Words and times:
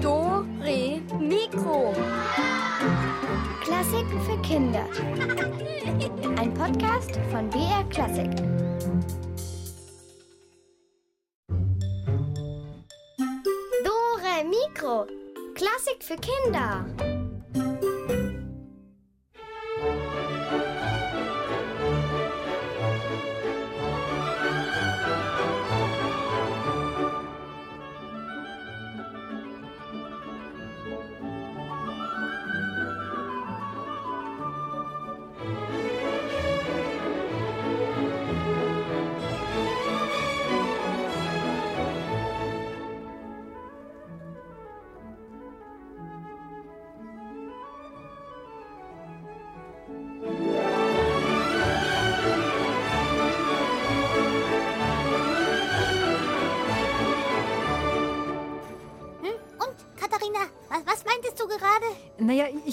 Do, 0.00 0.46
Re, 0.62 1.00
Mikro. 1.18 1.92
Klassiken 3.60 4.20
für 4.20 4.40
Kinder. 4.42 4.86
Ein 6.38 6.54
Podcast 6.54 7.18
von 7.32 7.50
BR 7.50 7.82
Klassik. 7.90 8.30
Dore 13.84 14.44
Mikro. 14.44 15.06
Klassik 15.54 16.04
für 16.04 16.16
Kinder. 16.16 16.84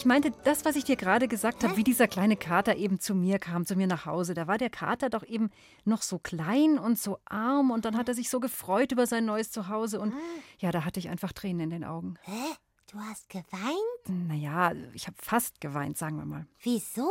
Meinte 0.07 0.31
das, 0.43 0.65
was 0.65 0.75
ich 0.75 0.85
dir 0.85 0.95
gerade 0.95 1.27
gesagt 1.27 1.63
habe, 1.63 1.77
wie 1.77 1.83
dieser 1.83 2.07
kleine 2.07 2.37
Kater 2.37 2.75
eben 2.77 2.99
zu 2.99 3.13
mir 3.13 3.37
kam, 3.37 3.65
zu 3.65 3.75
mir 3.75 3.87
nach 3.87 4.05
Hause. 4.05 4.33
Da 4.33 4.47
war 4.47 4.57
der 4.57 4.69
Kater 4.69 5.09
doch 5.09 5.23
eben 5.23 5.51
noch 5.85 6.01
so 6.01 6.17
klein 6.17 6.79
und 6.79 6.97
so 6.97 7.19
arm 7.25 7.69
und 7.69 7.85
dann 7.85 7.95
hat 7.95 8.07
er 8.07 8.15
sich 8.15 8.29
so 8.29 8.39
gefreut 8.39 8.91
über 8.91 9.05
sein 9.05 9.25
neues 9.25 9.51
Zuhause 9.51 9.99
und 9.99 10.13
ja, 10.57 10.71
da 10.71 10.85
hatte 10.85 10.99
ich 10.99 11.09
einfach 11.09 11.33
Tränen 11.33 11.61
in 11.61 11.69
den 11.69 11.83
Augen. 11.83 12.15
Hä? 12.23 12.55
Du 12.91 12.99
hast 12.99 13.27
geweint? 13.29 14.07
Naja, 14.07 14.71
ich 14.93 15.07
habe 15.07 15.17
fast 15.21 15.59
geweint, 15.59 15.97
sagen 15.97 16.17
wir 16.17 16.25
mal. 16.25 16.47
Wieso? 16.61 17.09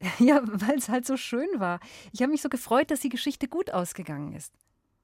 Ja, 0.18 0.42
weil 0.44 0.76
es 0.76 0.90
halt 0.90 1.06
so 1.06 1.16
schön 1.16 1.48
war. 1.54 1.80
Ich 2.12 2.20
habe 2.20 2.32
mich 2.32 2.42
so 2.42 2.50
gefreut, 2.50 2.90
dass 2.90 3.00
die 3.00 3.08
Geschichte 3.08 3.48
gut 3.48 3.70
ausgegangen 3.70 4.34
ist. 4.34 4.52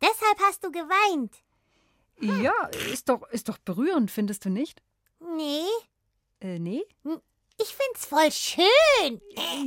Deshalb 0.02 0.38
hast 0.46 0.62
du 0.62 0.70
geweint. 0.70 1.34
Ja, 2.20 2.52
ist 2.92 3.08
doch, 3.08 3.26
ist 3.30 3.48
doch 3.48 3.56
berührend, 3.56 4.10
findest 4.10 4.44
du 4.44 4.50
nicht? 4.50 4.82
Nee, 5.36 5.64
Äh, 6.40 6.58
nee? 6.58 6.82
ich 7.62 7.74
find's 7.74 8.06
voll 8.06 8.30
schön. 8.32 9.20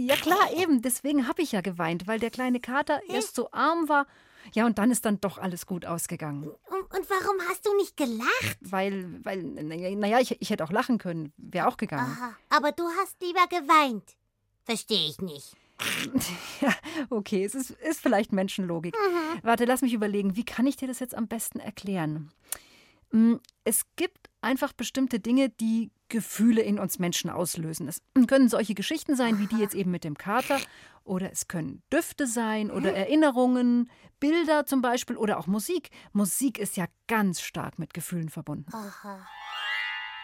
Ja 0.08 0.16
klar, 0.16 0.52
eben. 0.56 0.82
Deswegen 0.82 1.28
habe 1.28 1.42
ich 1.42 1.52
ja 1.52 1.62
geweint, 1.62 2.08
weil 2.08 2.20
der 2.20 2.32
kleine 2.32 2.60
Kater 2.60 3.02
erst 3.08 3.36
so 3.36 3.52
arm 3.52 3.88
war. 3.88 4.08
Ja, 4.54 4.66
und 4.66 4.78
dann 4.78 4.92
ist 4.92 5.06
dann 5.06 5.22
doch 5.22 5.38
alles 5.38 5.66
gut 5.66 5.86
ausgegangen. 5.86 6.44
Und, 6.44 7.10
warum 7.10 7.38
hast 7.50 7.66
du 7.66 7.76
nicht 7.78 7.96
gelacht? 7.96 8.58
Weil, 8.60 9.24
weil, 9.24 9.42
naja, 9.42 10.20
ich, 10.20 10.42
ich 10.42 10.50
hätte 10.50 10.64
auch 10.66 10.72
lachen 10.72 10.98
können. 10.98 11.32
Wäre 11.38 11.68
auch 11.68 11.78
gegangen. 11.78 12.12
Aha, 12.12 12.36
aber 12.50 12.72
du 12.72 12.84
hast 13.00 13.22
lieber 13.22 13.48
geweint. 13.48 14.04
Verstehe 14.66 15.10
ich 15.10 15.20
nicht. 15.22 15.56
Ja, 16.62 16.74
okay, 17.10 17.44
es 17.44 17.56
ist, 17.56 17.72
ist 17.72 18.00
vielleicht 18.00 18.32
Menschenlogik. 18.32 18.96
Warte, 19.42 19.66
lass 19.66 19.82
mich 19.82 19.94
überlegen, 19.94 20.38
wie 20.38 20.46
kann 20.46 20.66
ich 20.66 20.78
dir 20.78 20.88
das 20.88 21.00
jetzt 21.00 21.16
am 21.16 21.28
besten 21.28 21.60
erklären? 21.60 22.32
Mm, 23.14 23.36
Es 23.64 23.86
gibt 23.96 24.30
einfach 24.42 24.74
bestimmte 24.74 25.20
Dinge, 25.20 25.50
die 25.50 25.92
Gefühle 26.10 26.62
in 26.62 26.80
uns 26.80 27.00
Menschen 27.00 27.30
auslösen. 27.30 27.88
Es 27.88 28.02
können 28.28 28.50
solche 28.50 28.74
Geschichten 28.76 29.16
sein, 29.16 29.40
wie 29.40 29.48
die 29.48 29.58
jetzt 29.58 29.74
eben 29.74 29.90
mit 29.90 30.04
dem 30.04 30.18
Kater, 30.18 30.60
oder 31.06 31.32
es 31.32 31.48
können 31.48 31.82
Düfte 31.92 32.28
sein 32.28 32.70
oder 32.72 32.94
Erinnerungen, 32.94 33.90
Bilder 34.20 34.66
zum 34.66 34.82
Beispiel 34.82 35.16
oder 35.18 35.38
auch 35.40 35.48
Musik. 35.48 35.90
Musik 36.12 36.58
ist 36.60 36.76
ja 36.78 36.86
ganz 37.08 37.42
stark 37.42 37.80
mit 37.80 37.94
Gefühlen 37.94 38.30
verbunden. 38.30 38.72
Aha. 38.74 39.26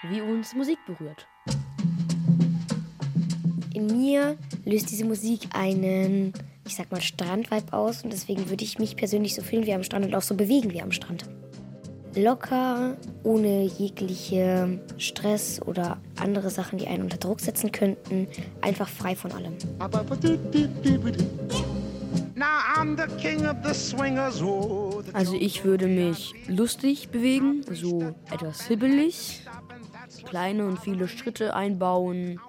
wie 0.03 0.21
uns 0.21 0.53
Musik 0.55 0.77
berührt. 0.85 1.27
In 3.73 3.87
mir 3.87 4.37
löst 4.65 4.89
diese 4.91 5.05
Musik 5.05 5.47
einen, 5.53 6.33
ich 6.65 6.75
sag 6.75 6.91
mal, 6.91 7.01
Strandvibe 7.01 7.73
aus 7.73 8.03
und 8.03 8.11
deswegen 8.13 8.49
würde 8.49 8.63
ich 8.63 8.79
mich 8.79 8.95
persönlich 8.95 9.35
so 9.35 9.41
fühlen 9.41 9.65
wie 9.65 9.73
am 9.73 9.83
Strand 9.83 10.05
und 10.05 10.15
auch 10.15 10.21
so 10.21 10.35
bewegen 10.35 10.71
wie 10.71 10.81
am 10.81 10.91
Strand. 10.91 11.25
Locker, 12.15 12.97
ohne 13.23 13.63
jegliche 13.63 14.79
Stress 14.97 15.61
oder 15.61 15.97
andere 16.19 16.49
Sachen, 16.49 16.79
die 16.79 16.87
einen 16.87 17.03
unter 17.03 17.17
Druck 17.17 17.39
setzen 17.39 17.71
könnten, 17.71 18.27
einfach 18.61 18.89
frei 18.89 19.15
von 19.15 19.31
allem. 19.31 19.53
Oh, 19.79 19.85
Also 25.13 25.35
ich 25.35 25.63
würde 25.65 25.87
mich 25.87 26.33
lustig 26.47 27.09
bewegen, 27.09 27.63
so 27.71 28.15
etwas 28.31 28.65
hibbelig, 28.67 29.41
kleine 30.25 30.65
und 30.65 30.79
viele 30.79 31.07
Schritte 31.07 31.53
einbauen. 31.53 32.39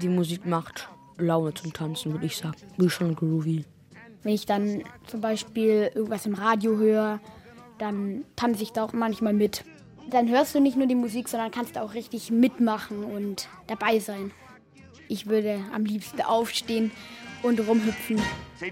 Die 0.00 0.08
Musik 0.08 0.46
macht 0.46 0.88
Laune 1.18 1.52
zum 1.52 1.72
Tanzen, 1.72 2.12
würde 2.12 2.26
ich 2.26 2.36
sagen. 2.36 2.56
Wie 2.76 2.88
schon 2.88 3.14
groovy. 3.14 3.64
Wenn 4.22 4.34
ich 4.34 4.46
dann 4.46 4.82
zum 5.06 5.20
Beispiel 5.20 5.90
irgendwas 5.94 6.26
im 6.26 6.34
Radio 6.34 6.76
höre, 6.76 7.20
dann 7.78 8.24
tanze 8.36 8.62
ich 8.62 8.72
da 8.72 8.84
auch 8.84 8.92
manchmal 8.92 9.32
mit. 9.32 9.64
Dann 10.10 10.28
hörst 10.28 10.54
du 10.54 10.60
nicht 10.60 10.76
nur 10.76 10.86
die 10.86 10.94
Musik, 10.94 11.28
sondern 11.28 11.50
kannst 11.50 11.76
auch 11.78 11.94
richtig 11.94 12.30
mitmachen 12.30 13.04
und 13.04 13.48
dabei 13.66 13.98
sein. 13.98 14.30
Ich 15.08 15.26
würde 15.26 15.60
am 15.74 15.84
liebsten 15.84 16.22
aufstehen 16.22 16.90
und 17.42 17.60
rumhüpfen. 17.60 18.18
Say 18.58 18.70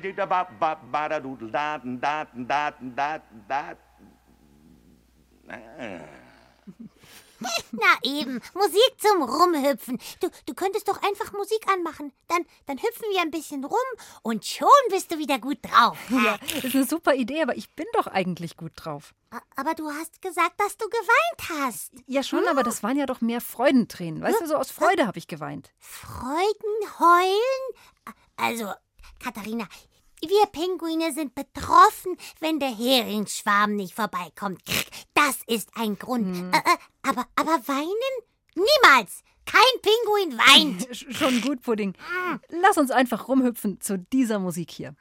Na 7.72 7.86
eben, 8.02 8.40
Musik 8.54 8.92
zum 8.98 9.22
Rumhüpfen. 9.22 9.98
Du, 10.20 10.28
du 10.46 10.54
könntest 10.54 10.88
doch 10.88 11.02
einfach 11.02 11.32
Musik 11.32 11.66
anmachen. 11.72 12.12
Dann, 12.28 12.44
dann 12.66 12.78
hüpfen 12.78 13.06
wir 13.12 13.22
ein 13.22 13.30
bisschen 13.30 13.64
rum 13.64 13.76
und 14.22 14.44
schon 14.44 14.68
bist 14.90 15.10
du 15.12 15.18
wieder 15.18 15.38
gut 15.38 15.58
drauf. 15.62 15.98
Ja, 16.26 16.38
das 16.38 16.64
ist 16.64 16.74
eine 16.74 16.86
super 16.86 17.14
Idee, 17.14 17.42
aber 17.42 17.56
ich 17.56 17.70
bin 17.74 17.86
doch 17.92 18.06
eigentlich 18.06 18.56
gut 18.56 18.72
drauf. 18.74 19.14
Aber 19.54 19.74
du 19.74 19.88
hast 19.90 20.20
gesagt, 20.22 20.58
dass 20.58 20.76
du 20.76 20.86
geweint 20.88 21.66
hast. 21.66 21.92
Ja, 22.06 22.22
schon, 22.22 22.46
aber 22.48 22.62
das 22.62 22.82
waren 22.82 22.96
ja 22.96 23.06
doch 23.06 23.20
mehr 23.20 23.40
Freudentränen. 23.40 24.22
Weißt 24.22 24.40
du, 24.40 24.46
so 24.46 24.56
aus 24.56 24.70
Freude 24.70 25.06
habe 25.06 25.18
ich 25.18 25.28
geweint. 25.28 25.72
Freuden, 25.78 26.98
heulen? 26.98 28.14
Also, 28.36 28.72
Katharina, 29.22 29.68
wir 30.22 30.46
Pinguine 30.52 31.12
sind 31.12 31.34
betroffen, 31.34 32.16
wenn 32.40 32.58
der 32.60 32.74
Heringsschwarm 32.74 33.74
nicht 33.76 33.94
vorbeikommt. 33.94 34.62
Das 35.14 35.38
ist 35.46 35.70
ein 35.74 35.98
Grund. 35.98 36.36
Äh, 36.54 36.58
äh, 36.58 36.76
aber, 37.02 37.26
aber 37.36 37.68
weinen? 37.68 38.14
Niemals! 38.54 39.22
Kein 39.44 39.80
Pinguin 39.80 40.38
weint! 40.38 40.88
Sch- 40.88 41.12
Schon 41.16 41.40
gut, 41.40 41.62
Pudding. 41.62 41.94
Lass 42.48 42.78
uns 42.78 42.90
einfach 42.90 43.28
rumhüpfen 43.28 43.80
zu 43.80 43.98
dieser 43.98 44.38
Musik 44.40 44.70
hier. 44.72 44.96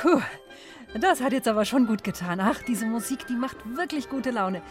Puh, 0.00 0.20
das 0.94 1.20
hat 1.20 1.32
jetzt 1.32 1.48
aber 1.48 1.64
schon 1.64 1.86
gut 1.86 2.04
getan. 2.04 2.40
Ach, 2.40 2.62
diese 2.62 2.86
Musik, 2.86 3.26
die 3.26 3.34
macht 3.34 3.56
wirklich 3.76 4.08
gute 4.08 4.30
Laune. 4.30 4.62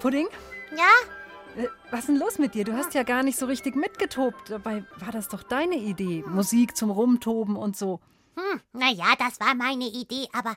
Pudding? 0.00 0.28
Ja? 0.76 1.62
Äh, 1.62 1.68
was 1.90 2.00
ist 2.00 2.08
denn 2.08 2.16
los 2.16 2.38
mit 2.38 2.54
dir? 2.54 2.64
Du 2.64 2.72
hast 2.74 2.94
ja 2.94 3.02
gar 3.02 3.22
nicht 3.22 3.38
so 3.38 3.46
richtig 3.46 3.74
mitgetobt. 3.74 4.50
Dabei 4.50 4.84
war 4.98 5.12
das 5.12 5.28
doch 5.28 5.42
deine 5.42 5.76
Idee. 5.76 6.22
Musik 6.26 6.76
zum 6.76 6.90
Rumtoben 6.90 7.56
und 7.56 7.76
so. 7.76 8.00
Hm, 8.36 8.60
naja, 8.72 9.06
das 9.18 9.40
war 9.40 9.54
meine 9.54 9.86
Idee, 9.86 10.28
aber 10.32 10.54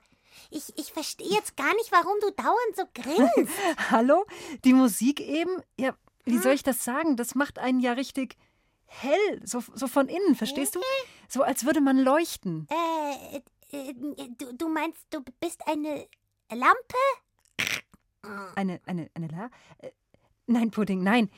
ich, 0.50 0.78
ich 0.78 0.94
verstehe 0.94 1.32
jetzt 1.32 1.58
gar 1.58 1.74
nicht, 1.76 1.92
warum 1.92 2.14
du 2.22 2.32
dauernd 2.32 2.76
so 2.76 2.84
grinst. 2.94 3.54
Hallo? 3.92 4.26
Die 4.64 4.74
Musik 4.74 5.20
eben? 5.20 5.62
Ja, 5.80 5.96
wie 6.26 6.38
soll 6.38 6.54
ich 6.54 6.64
das 6.64 6.84
sagen? 6.84 7.16
Das 7.16 7.36
macht 7.36 7.58
einen 7.58 7.80
ja 7.80 7.94
richtig 7.94 8.38
hell, 8.86 9.42
so, 9.44 9.64
so 9.74 9.88
von 9.88 10.08
innen, 10.08 10.36
verstehst 10.36 10.76
du? 10.76 10.82
So 11.30 11.44
als 11.44 11.66
würde 11.66 11.82
man 11.82 11.98
leuchten. 11.98 12.68
Äh, 12.70 13.38
äh, 13.38 13.42
du, 13.72 14.54
du 14.54 14.70
meinst, 14.70 15.06
du 15.10 15.22
bist 15.40 15.62
eine 15.68 16.08
Lampe? 16.50 16.98
Eine, 18.56 18.80
eine, 18.86 19.10
eine 19.14 19.28
La? 19.28 19.50
Äh, 19.80 19.92
Nein, 20.48 20.70
Pudding, 20.72 21.02
nein. 21.02 21.30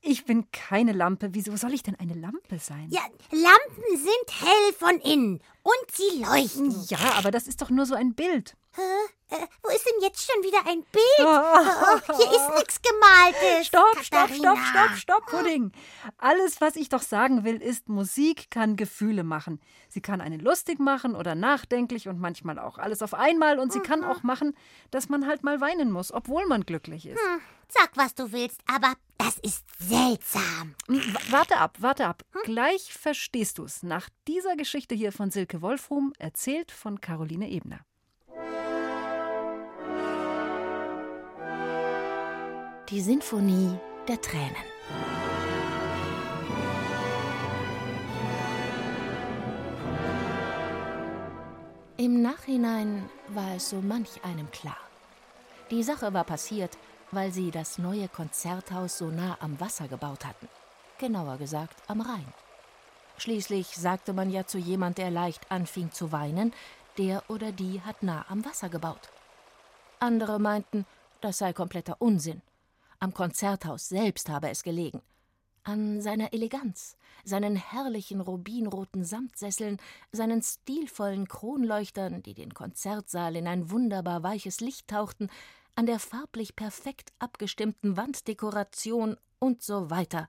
Ich 0.00 0.24
bin 0.24 0.50
keine 0.50 0.92
Lampe. 0.92 1.28
Wieso 1.32 1.56
soll 1.56 1.74
ich 1.74 1.84
denn 1.84 1.94
eine 1.94 2.14
Lampe 2.14 2.58
sein? 2.58 2.88
Ja, 2.90 3.02
Lampen 3.30 3.96
sind 3.96 4.40
hell 4.40 4.72
von 4.76 4.98
innen 5.00 5.40
und 5.62 5.90
sie 5.92 6.20
leuchten. 6.24 6.74
Ja, 6.88 7.12
aber 7.16 7.30
das 7.30 7.46
ist 7.46 7.62
doch 7.62 7.70
nur 7.70 7.86
so 7.86 7.94
ein 7.94 8.14
Bild. 8.14 8.56
Äh, 9.30 9.46
wo 9.62 9.68
ist 9.68 9.84
denn 9.84 10.00
jetzt 10.00 10.30
schon 10.30 10.42
wieder 10.42 10.60
ein 10.66 10.82
Bild? 10.90 11.04
Oh, 11.20 12.16
hier 12.16 12.30
ist 12.32 12.50
nichts 12.56 12.80
Gemaltes. 12.80 13.66
Stopp, 13.66 13.98
stopp, 14.02 14.20
Katharina. 14.28 14.56
stopp, 14.56 14.66
stopp, 14.66 14.96
stopp, 14.96 15.26
Pudding. 15.26 15.72
Alles, 16.16 16.60
was 16.62 16.76
ich 16.76 16.88
doch 16.88 17.02
sagen 17.02 17.44
will, 17.44 17.60
ist, 17.60 17.88
Musik 17.90 18.50
kann 18.50 18.76
Gefühle 18.76 19.24
machen. 19.24 19.60
Sie 19.90 20.00
kann 20.00 20.22
einen 20.22 20.40
lustig 20.40 20.78
machen 20.78 21.14
oder 21.14 21.34
nachdenklich 21.34 22.08
und 22.08 22.18
manchmal 22.18 22.58
auch 22.58 22.78
alles 22.78 23.02
auf 23.02 23.12
einmal. 23.12 23.58
Und 23.58 23.70
sie 23.72 23.80
kann 23.80 24.02
auch 24.02 24.22
machen, 24.22 24.56
dass 24.90 25.10
man 25.10 25.26
halt 25.26 25.42
mal 25.42 25.60
weinen 25.60 25.90
muss, 25.92 26.10
obwohl 26.10 26.46
man 26.46 26.62
glücklich 26.62 27.04
ist. 27.06 27.18
Hm, 27.20 27.40
sag, 27.68 27.90
was 27.96 28.14
du 28.14 28.32
willst, 28.32 28.60
aber 28.66 28.94
das 29.18 29.38
ist 29.40 29.64
seltsam. 29.78 30.74
Hm, 30.86 31.02
Warte 31.30 31.58
ab, 31.58 31.76
warte 31.80 32.06
ab. 32.06 32.22
Gleich 32.44 32.94
verstehst 32.94 33.58
du's. 33.58 33.82
Nach 33.82 34.08
dieser 34.26 34.56
Geschichte 34.56 34.94
hier 34.94 35.12
von 35.12 35.30
Silke 35.30 35.60
Wolfrum, 35.60 36.14
erzählt 36.18 36.70
von 36.72 37.00
Caroline 37.02 37.50
Ebner. 37.50 37.80
Die 42.90 43.02
Sinfonie 43.02 43.78
der 44.08 44.18
Tränen. 44.18 44.56
Im 51.98 52.22
Nachhinein 52.22 53.10
war 53.28 53.56
es 53.56 53.68
so 53.68 53.82
manch 53.82 54.24
einem 54.24 54.50
klar. 54.50 54.78
Die 55.70 55.82
Sache 55.82 56.14
war 56.14 56.24
passiert, 56.24 56.78
weil 57.10 57.30
sie 57.30 57.50
das 57.50 57.76
neue 57.76 58.08
Konzerthaus 58.08 58.96
so 58.96 59.08
nah 59.10 59.36
am 59.40 59.60
Wasser 59.60 59.86
gebaut 59.86 60.24
hatten. 60.24 60.48
Genauer 60.96 61.36
gesagt 61.36 61.76
am 61.88 62.00
Rhein. 62.00 62.32
Schließlich 63.18 63.66
sagte 63.76 64.14
man 64.14 64.30
ja 64.30 64.46
zu 64.46 64.56
jemand, 64.56 64.96
der 64.96 65.10
leicht 65.10 65.52
anfing 65.52 65.92
zu 65.92 66.10
weinen, 66.10 66.54
der 66.96 67.22
oder 67.28 67.52
die 67.52 67.82
hat 67.82 68.02
nah 68.02 68.24
am 68.30 68.46
Wasser 68.46 68.70
gebaut. 68.70 69.10
Andere 70.00 70.38
meinten, 70.38 70.86
das 71.20 71.36
sei 71.36 71.52
kompletter 71.52 71.96
Unsinn. 71.98 72.40
Am 73.00 73.14
Konzerthaus 73.14 73.88
selbst 73.88 74.28
habe 74.28 74.50
es 74.50 74.64
gelegen. 74.64 75.02
An 75.62 76.00
seiner 76.00 76.32
Eleganz, 76.32 76.96
seinen 77.24 77.54
herrlichen 77.54 78.20
rubinroten 78.20 79.04
Samtsesseln, 79.04 79.78
seinen 80.10 80.42
stilvollen 80.42 81.28
Kronleuchtern, 81.28 82.22
die 82.22 82.34
den 82.34 82.54
Konzertsaal 82.54 83.36
in 83.36 83.46
ein 83.46 83.70
wunderbar 83.70 84.22
weiches 84.22 84.60
Licht 84.60 84.88
tauchten, 84.88 85.28
an 85.76 85.86
der 85.86 86.00
farblich 86.00 86.56
perfekt 86.56 87.12
abgestimmten 87.20 87.96
Wanddekoration 87.96 89.16
und 89.38 89.62
so 89.62 89.90
weiter. 89.90 90.26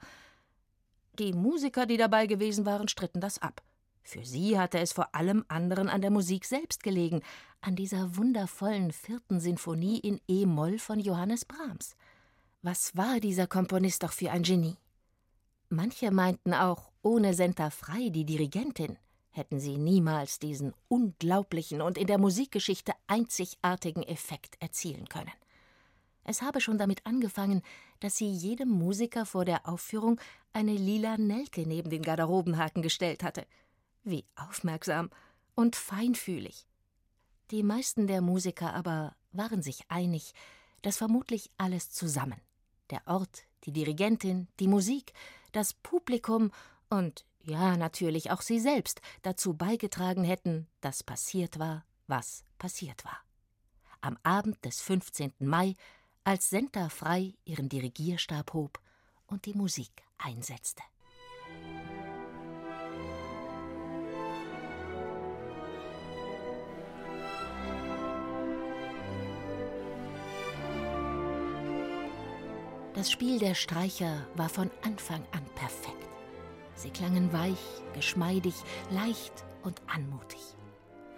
Die 1.17 1.33
Musiker, 1.33 1.87
die 1.87 1.97
dabei 1.97 2.27
gewesen 2.27 2.65
waren, 2.67 2.87
stritten 2.87 3.19
das 3.19 3.41
ab. 3.41 3.63
Für 4.03 4.25
sie 4.25 4.59
hatte 4.59 4.79
es 4.79 4.93
vor 4.93 5.15
allem 5.15 5.43
anderen 5.47 5.89
an 5.89 6.01
der 6.01 6.11
Musik 6.11 6.45
selbst 6.45 6.83
gelegen, 6.83 7.21
an 7.61 7.75
dieser 7.75 8.15
wundervollen 8.15 8.91
vierten 8.91 9.39
Sinfonie 9.39 9.99
in 9.99 10.21
E-Moll 10.27 10.77
von 10.77 10.99
Johannes 10.99 11.45
Brahms. 11.45 11.95
Was 12.61 12.93
war 12.97 13.21
dieser 13.21 13.47
Komponist 13.47 14.03
doch 14.03 14.11
für 14.11 14.31
ein 14.31 14.43
Genie? 14.43 14.75
Manche 15.69 16.11
meinten 16.11 16.53
auch, 16.53 16.91
ohne 17.01 17.33
Senta 17.33 17.69
Frei, 17.69 18.09
die 18.09 18.25
Dirigentin, 18.25 18.97
hätten 19.29 19.61
sie 19.61 19.77
niemals 19.77 20.39
diesen 20.39 20.73
unglaublichen 20.89 21.81
und 21.81 21.97
in 21.97 22.07
der 22.07 22.17
Musikgeschichte 22.17 22.91
einzigartigen 23.07 24.03
Effekt 24.03 24.57
erzielen 24.59 25.07
können. 25.07 25.31
Es 26.25 26.41
habe 26.41 26.59
schon 26.59 26.77
damit 26.77 27.05
angefangen, 27.05 27.61
dass 28.01 28.17
sie 28.17 28.29
jedem 28.29 28.67
Musiker 28.67 29.25
vor 29.25 29.45
der 29.45 29.65
Aufführung 29.65 30.19
eine 30.51 30.73
lila 30.73 31.17
Nelke 31.17 31.61
neben 31.61 31.89
den 31.89 32.01
Garderobenhaken 32.01 32.81
gestellt 32.81 33.23
hatte. 33.23 33.47
Wie 34.03 34.25
aufmerksam 34.35 35.11
und 35.55 35.77
feinfühlig. 35.77 36.67
Die 37.51 37.63
meisten 37.63 38.05
der 38.05 38.19
Musiker 38.19 38.73
aber 38.73 39.15
waren 39.31 39.61
sich 39.61 39.85
einig, 39.87 40.33
dass 40.81 40.97
vermutlich 40.97 41.51
alles 41.57 41.89
zusammen 41.91 42.41
der 42.91 43.01
Ort, 43.05 43.43
die 43.65 43.71
Dirigentin, 43.71 44.47
die 44.59 44.67
Musik, 44.67 45.13
das 45.51 45.73
Publikum 45.73 46.51
und 46.89 47.25
ja, 47.41 47.77
natürlich 47.77 48.31
auch 48.31 48.41
sie 48.41 48.59
selbst 48.59 49.01
dazu 49.21 49.53
beigetragen 49.53 50.23
hätten, 50.23 50.67
dass 50.81 51.03
passiert 51.03 51.57
war, 51.59 51.85
was 52.07 52.43
passiert 52.57 53.05
war. 53.05 53.17
Am 54.01 54.17
Abend 54.23 54.63
des 54.65 54.81
15. 54.81 55.33
Mai, 55.39 55.75
als 56.23 56.49
Senta 56.49 56.89
Frei 56.89 57.33
ihren 57.45 57.69
Dirigierstab 57.69 58.53
hob 58.53 58.79
und 59.27 59.45
die 59.45 59.53
Musik 59.53 59.91
einsetzte. 60.17 60.83
Das 72.99 73.09
Spiel 73.09 73.39
der 73.39 73.53
Streicher 73.53 74.27
war 74.35 74.49
von 74.49 74.69
Anfang 74.83 75.21
an 75.31 75.45
perfekt. 75.55 76.09
Sie 76.75 76.89
klangen 76.89 77.31
weich, 77.31 77.55
geschmeidig, 77.93 78.53
leicht 78.91 79.45
und 79.63 79.81
anmutig. 79.87 80.41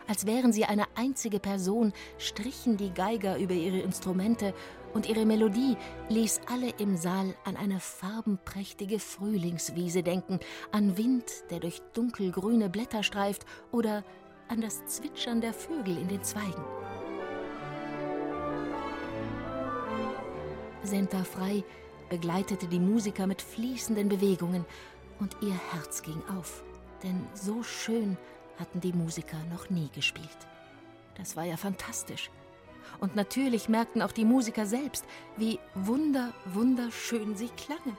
Als 0.06 0.28
wären 0.28 0.54
sie 0.54 0.66
eine 0.66 0.86
einzige 0.94 1.40
Person, 1.40 1.92
strichen 2.20 2.78
die 2.78 2.94
Geiger 2.94 3.40
über 3.40 3.56
ihre 3.56 3.80
Instrumente 3.80 4.54
und 4.94 5.10
ihre 5.10 5.26
Melodie 5.26 5.76
ließ 6.10 6.42
alle 6.46 6.70
im 6.78 6.98
Saal 6.98 7.34
an 7.46 7.58
eine 7.58 7.80
farbenprächtige 7.80 9.00
Frühlingswiese 9.00 10.04
denken, 10.04 10.40
an 10.72 11.00
Wind, 11.00 11.26
der 11.50 11.62
durch 11.62 11.82
dunkelgrüne 11.94 12.70
Blätter 12.70 13.02
streift 13.02 13.44
oder 13.72 14.04
an 14.50 14.62
das 14.62 14.86
Zwitschern 14.86 15.42
der 15.42 15.54
Vögel 15.54 15.98
in 15.98 16.10
den 16.10 16.22
Zweigen. 16.22 16.64
Senta 20.84 21.24
Frei 21.24 21.64
begleitete 22.10 22.68
die 22.68 22.80
Musiker 22.80 23.28
mit 23.28 23.42
fließenden 23.42 24.10
Bewegungen 24.10 24.66
und 25.20 25.38
ihr 25.42 25.60
Herz 25.72 26.02
ging 26.02 26.22
auf, 26.38 26.64
denn 27.04 27.26
so 27.34 27.62
schön 27.64 28.18
hatten 28.60 28.82
die 28.82 28.94
Musiker 28.94 29.38
noch 29.52 29.70
nie 29.70 29.90
gespielt. 29.94 30.28
Das 31.18 31.36
war 31.36 31.46
ja 31.46 31.56
fantastisch. 31.56 32.32
Und 33.00 33.16
natürlich 33.16 33.70
merkten 33.70 34.02
auch 34.02 34.12
die 34.12 34.26
Musiker 34.26 34.66
selbst, 34.66 35.06
wie 35.38 35.60
wunder, 35.76 36.34
wunderschön 36.46 37.36
sie 37.36 37.50
klangen. 37.50 37.98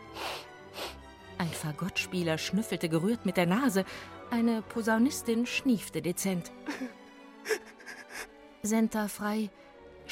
Ein 1.38 1.48
Fagottspieler 1.48 2.36
schnüffelte 2.36 2.88
gerührt 2.88 3.24
mit 3.24 3.36
der 3.36 3.46
Nase, 3.46 3.84
eine 4.30 4.62
Posaunistin 4.62 5.46
schniefte 5.46 6.02
dezent. 6.02 6.50
Senta 8.62 9.08
Frei 9.08 9.50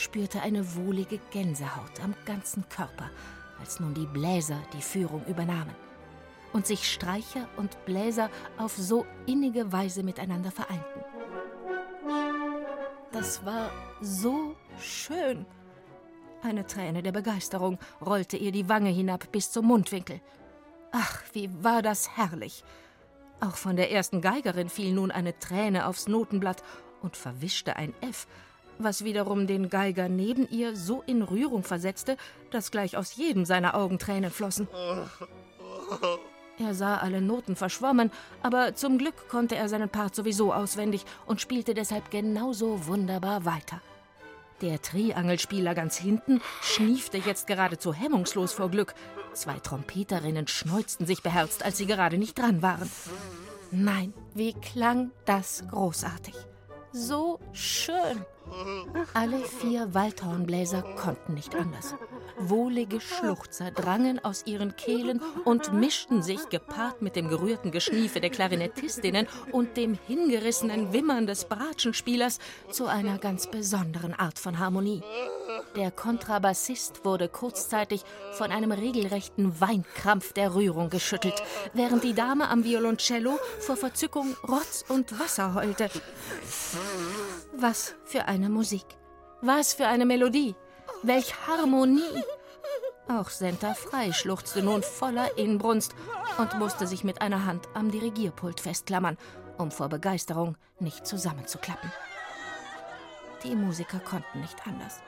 spürte 0.01 0.43
eine 0.43 0.75
wohlige 0.75 1.19
Gänsehaut 1.31 2.01
am 2.03 2.15
ganzen 2.25 2.69
Körper, 2.69 3.11
als 3.61 3.81
nun 3.81 3.95
die 3.95 4.07
Bläser 4.07 4.61
die 4.73 4.83
Führung 4.83 5.25
übernahmen 5.27 5.75
und 6.53 6.67
sich 6.67 6.91
Streicher 6.91 7.49
und 7.57 7.85
Bläser 7.85 8.31
auf 8.59 8.77
so 8.77 9.07
innige 9.27 9.73
Weise 9.73 10.03
miteinander 10.03 10.51
vereinten. 10.51 11.05
Das 13.13 13.45
war 13.45 13.71
so 14.01 14.57
schön. 14.81 15.47
Eine 16.43 16.67
Träne 16.67 17.03
der 17.03 17.13
Begeisterung 17.13 17.79
rollte 18.01 18.37
ihr 18.37 18.53
die 18.53 18.69
Wange 18.69 18.91
hinab 18.91 19.31
bis 19.31 19.53
zum 19.53 19.67
Mundwinkel. 19.67 20.21
Ach, 20.93 21.23
wie 21.33 21.51
war 21.63 21.83
das 21.83 22.17
herrlich! 22.17 22.65
Auch 23.41 23.57
von 23.57 23.77
der 23.77 23.91
ersten 23.91 24.21
Geigerin 24.21 24.69
fiel 24.69 24.93
nun 24.93 25.11
eine 25.11 25.39
Träne 25.39 25.87
aufs 25.87 26.09
Notenblatt 26.09 26.63
und 27.03 27.17
verwischte 27.17 27.77
ein 27.77 27.95
F, 28.01 28.27
was 28.83 29.05
wiederum 29.05 29.47
den 29.47 29.69
Geiger 29.69 30.09
neben 30.09 30.49
ihr 30.51 30.77
so 30.77 31.03
in 31.07 31.23
Rührung 31.23 31.63
versetzte, 31.63 32.17
dass 32.51 32.71
gleich 32.71 32.97
aus 32.97 33.17
jedem 33.17 33.45
seiner 33.45 33.75
Augen 33.75 33.99
Tränen 33.99 34.31
flossen. 34.31 34.69
Er 36.59 36.75
sah 36.75 36.99
alle 36.99 37.23
Noten 37.23 37.57
verschwommen, 37.57 38.11
aber 38.43 38.75
zum 38.75 38.99
Glück 38.99 39.29
konnte 39.29 39.57
er 39.57 39.69
seinen 39.69 39.89
Part 39.89 40.15
sowieso 40.15 40.53
auswendig 40.53 41.05
und 41.27 41.41
spielte 41.41 41.73
deshalb 41.73 42.11
genauso 42.11 42.87
wunderbar 42.87 43.45
weiter. 43.45 43.81
Der 44.61 44.83
Triangelspieler 44.83 45.75
ganz 45.75 45.97
hinten 45.97 46.43
schniefte 46.61 47.17
jetzt 47.17 47.47
geradezu 47.47 47.95
hemmungslos 47.95 48.53
vor 48.53 48.71
Glück. 48.71 48.95
Zwei 49.33 49.59
Trompeterinnen 49.59 50.49
schneuzten 50.49 51.07
sich 51.07 51.23
beherzt, 51.23 51.65
als 51.65 51.79
sie 51.79 51.87
gerade 51.87 52.19
nicht 52.19 52.39
dran 52.39 52.61
waren. 52.61 52.91
Nein, 53.71 54.13
wie 54.35 54.53
klang 54.53 55.13
das 55.25 55.65
großartig. 55.71 56.35
So 56.93 57.39
schön. 57.53 58.25
Alle 59.15 59.39
vier 59.39 59.95
Waldhornbläser 59.95 60.83
konnten 60.97 61.35
nicht 61.35 61.55
anders. 61.55 61.95
Wohlige 62.39 63.01
Schluchzer 63.01 63.71
drangen 63.71 64.25
aus 64.25 64.45
ihren 64.47 64.75
Kehlen 64.75 65.21
und 65.45 65.73
mischten 65.73 66.23
sich, 66.23 66.49
gepaart 66.49 67.01
mit 67.01 67.15
dem 67.15 67.29
gerührten 67.29 67.71
Geschniefe 67.71 68.21
der 68.21 68.31
Klarinettistinnen 68.31 69.29
und 69.53 69.77
dem 69.77 69.97
hingerissenen 70.07 70.93
Wimmern 70.93 71.29
des 71.29 71.45
Bratschenspielers, 71.45 72.41
zu 72.71 72.87
einer 72.87 73.19
ganz 73.19 73.49
besonderen 73.49 74.15
Art 74.15 74.39
von 74.39 74.59
Harmonie. 74.59 75.03
Der 75.77 75.91
Kontrabassist 75.91 77.05
wurde 77.05 77.29
kurzzeitig 77.29 78.05
von 78.33 78.51
einem 78.51 78.73
regelrechten 78.73 79.61
Weinkrampf 79.61 80.33
der 80.33 80.55
Rührung 80.55 80.91
geschüttelt, 80.91 81.43
während 81.73 82.05
die 82.05 82.15
Dame 82.15 82.49
am 82.49 82.65
Violoncello 82.65 83.39
vor 83.61 83.77
Verzückung 83.77 84.37
Rotz 84.49 84.85
und 84.89 85.19
Wasser 85.19 85.55
heulte. 85.55 85.89
Was 87.57 87.95
für 88.05 88.27
eine 88.27 88.49
Musik! 88.49 88.85
Was 89.43 89.75
für 89.75 89.87
eine 89.87 90.07
Melodie! 90.07 90.55
Welch 91.03 91.35
Harmonie! 91.47 92.25
Auch 93.09 93.29
Senta 93.29 93.75
Frei 93.75 94.13
schluchzte 94.13 94.63
nun 94.63 94.83
voller 94.83 95.37
Inbrunst 95.37 95.95
und 96.39 96.59
musste 96.59 96.87
sich 96.87 97.05
mit 97.05 97.23
einer 97.23 97.45
Hand 97.45 97.69
am 97.75 97.91
Dirigierpult 97.91 98.61
festklammern, 98.61 99.17
um 99.59 99.71
vor 99.71 99.89
Begeisterung 99.89 100.57
nicht 100.79 101.07
zusammenzuklappen. 101.07 101.91
Die 103.43 103.57
Musiker 103.57 103.99
konnten 103.99 104.41
nicht 104.41 104.67
anders. 104.67 105.01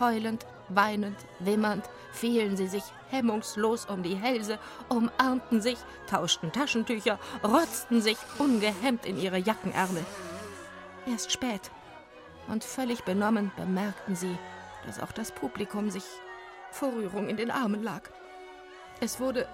Heulend, 0.00 0.46
weinend, 0.68 1.16
wimmernd 1.40 1.88
fielen 2.12 2.56
sie 2.56 2.68
sich 2.68 2.84
hemmungslos 3.10 3.86
um 3.86 4.02
die 4.02 4.16
Hälse, 4.16 4.58
umarmten 4.88 5.60
sich, 5.60 5.78
tauschten 6.08 6.52
Taschentücher, 6.52 7.18
rotzten 7.44 8.00
sich 8.00 8.18
ungehemmt 8.38 9.06
in 9.06 9.18
ihre 9.18 9.38
Jackenärmel. 9.38 10.04
Erst 11.06 11.32
spät 11.32 11.70
und 12.48 12.64
völlig 12.64 13.04
benommen 13.04 13.50
bemerkten 13.56 14.16
sie, 14.16 14.36
dass 14.86 15.00
auch 15.00 15.12
das 15.12 15.32
Publikum 15.32 15.90
sich 15.90 16.04
vor 16.70 16.92
Rührung 16.92 17.28
in 17.28 17.36
den 17.36 17.50
Armen 17.50 17.82
lag. 17.82 18.02
Es 19.00 19.20
wurde 19.20 19.48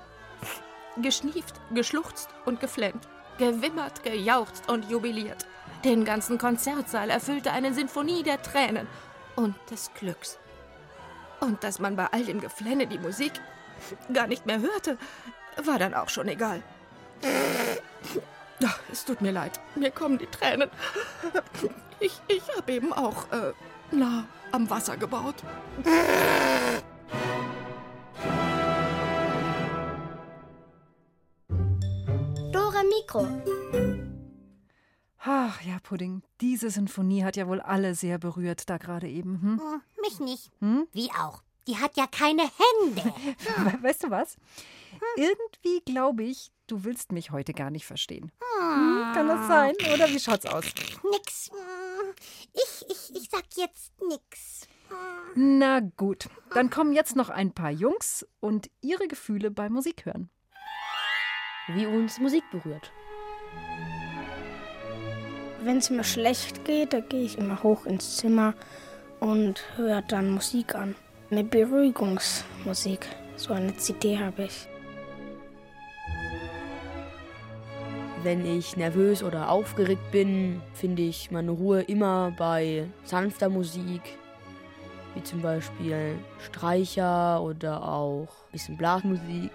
geschnieft, 0.97 1.61
geschluchzt 1.73 2.29
und 2.45 2.61
geflennt, 2.61 3.09
gewimmert, 3.39 4.03
gejauchzt 4.03 4.71
und 4.71 4.89
jubiliert. 4.91 5.47
Den 5.85 6.05
ganzen 6.05 6.39
Konzertsaal 6.39 7.11
erfüllte 7.11 7.53
eine 7.53 7.75
Sinfonie 7.75 8.23
der 8.23 8.43
Tränen 8.43 8.87
und 9.37 9.55
des 9.71 9.91
Glücks. 9.95 10.38
Und 11.41 11.62
dass 11.64 11.79
man 11.79 11.97
bei 11.97 12.07
all 12.07 12.25
dem 12.25 12.41
Geflenne 12.41 12.87
die 12.87 12.99
Musik 12.99 13.33
gar 14.12 14.26
nicht 14.26 14.47
mehr 14.47 14.61
hörte, 14.61 14.99
war 15.62 15.79
dann 15.79 15.95
auch 15.95 16.09
schon 16.09 16.29
egal. 16.29 16.62
Ach, 18.64 18.81
es 18.91 19.05
tut 19.05 19.21
mir 19.21 19.33
leid, 19.33 19.61
mir 19.75 19.91
kommen 19.91 20.19
die 20.19 20.26
Tränen. 20.26 20.71
Ich, 22.00 22.21
ich 22.29 22.43
habe 22.57 22.73
eben 22.73 22.93
auch 22.93 23.31
äh, 23.33 23.53
nah 23.93 24.25
am 24.53 24.69
Wasser 24.69 24.97
gebaut. 24.97 25.37
Dora 32.53 32.83
Mikro. 32.83 33.29
Ach 35.26 35.61
ja, 35.62 35.78
Pudding, 35.83 36.23
diese 36.40 36.69
Sinfonie 36.71 37.25
hat 37.25 37.37
ja 37.37 37.47
wohl 37.49 37.61
alle 37.61 37.95
sehr 37.95 38.19
berührt, 38.19 38.69
da 38.69 38.76
gerade 38.76 39.09
eben. 39.09 39.40
Hm? 39.40 39.61
Hm, 39.61 39.83
mich 40.02 40.21
nicht. 40.21 40.50
Hm? 40.61 40.87
Wie 40.93 41.11
auch. 41.12 41.43
Die 41.66 41.78
hat 41.78 41.97
ja 41.97 42.07
keine 42.07 42.43
Hände. 42.43 43.02
We- 43.64 43.83
Weißt 43.83 44.04
du 44.04 44.11
was? 44.11 44.37
Irgendwie 45.16 45.81
glaube 45.87 46.25
ich, 46.25 46.52
du 46.66 46.85
willst 46.85 47.11
mich 47.12 47.31
heute 47.31 47.54
gar 47.54 47.71
nicht 47.71 47.87
verstehen. 47.87 48.33
Hm, 48.59 49.12
kann 49.14 49.28
das 49.28 49.47
sein? 49.49 49.75
Oder 49.95 50.09
wie 50.11 50.21
schaut's 50.21 50.45
aus? 50.45 50.64
Nix. 51.11 51.50
Hm, 51.50 52.14
Ich, 52.52 52.85
ich, 52.90 53.16
ich 53.23 53.31
sag 53.31 53.45
jetzt 53.57 53.93
nix. 54.07 54.69
Na 55.35 55.81
gut, 55.81 56.28
dann 56.52 56.69
kommen 56.71 56.93
jetzt 56.93 57.16
noch 57.16 57.31
ein 57.31 57.52
paar 57.52 57.71
Jungs 57.71 58.26
und 58.40 58.71
ihre 58.83 59.09
Gefühle 59.09 59.50
beim 59.50 59.73
Musik 59.73 60.04
hören. 60.04 60.28
Wie 61.69 61.87
uns 61.87 62.21
Musik 62.21 62.45
berührt. 62.52 62.93
Wenn 65.64 65.78
es 65.78 65.88
mir 65.88 66.04
schlecht 66.04 66.66
geht, 66.66 66.92
da 66.92 67.00
gehe 67.00 67.23
ich 67.23 67.38
immer 67.38 67.62
hoch 67.62 67.87
ins 67.87 68.18
Zimmer 68.18 68.52
und 69.18 69.62
höre 69.76 70.02
dann 70.02 70.30
Musik 70.30 70.75
an. 70.75 70.94
Eine 71.30 71.42
Beruhigungsmusik. 71.42 73.06
So 73.37 73.54
eine 73.54 73.75
CD 73.75 74.18
habe 74.18 74.44
ich. 74.44 74.68
Wenn 78.23 78.44
ich 78.44 78.76
nervös 78.76 79.23
oder 79.23 79.49
aufgeregt 79.50 80.11
bin, 80.12 80.61
finde 80.75 81.00
ich 81.00 81.30
meine 81.30 81.52
Ruhe 81.52 81.80
immer 81.80 82.35
bei 82.37 82.87
sanfter 83.04 83.49
Musik, 83.49 84.02
wie 85.14 85.23
zum 85.23 85.40
Beispiel 85.40 86.16
Streicher 86.40 87.40
oder 87.40 87.88
auch 87.88 88.28
ein 88.28 88.52
bisschen 88.52 88.76
Blasmusik. 88.76 89.50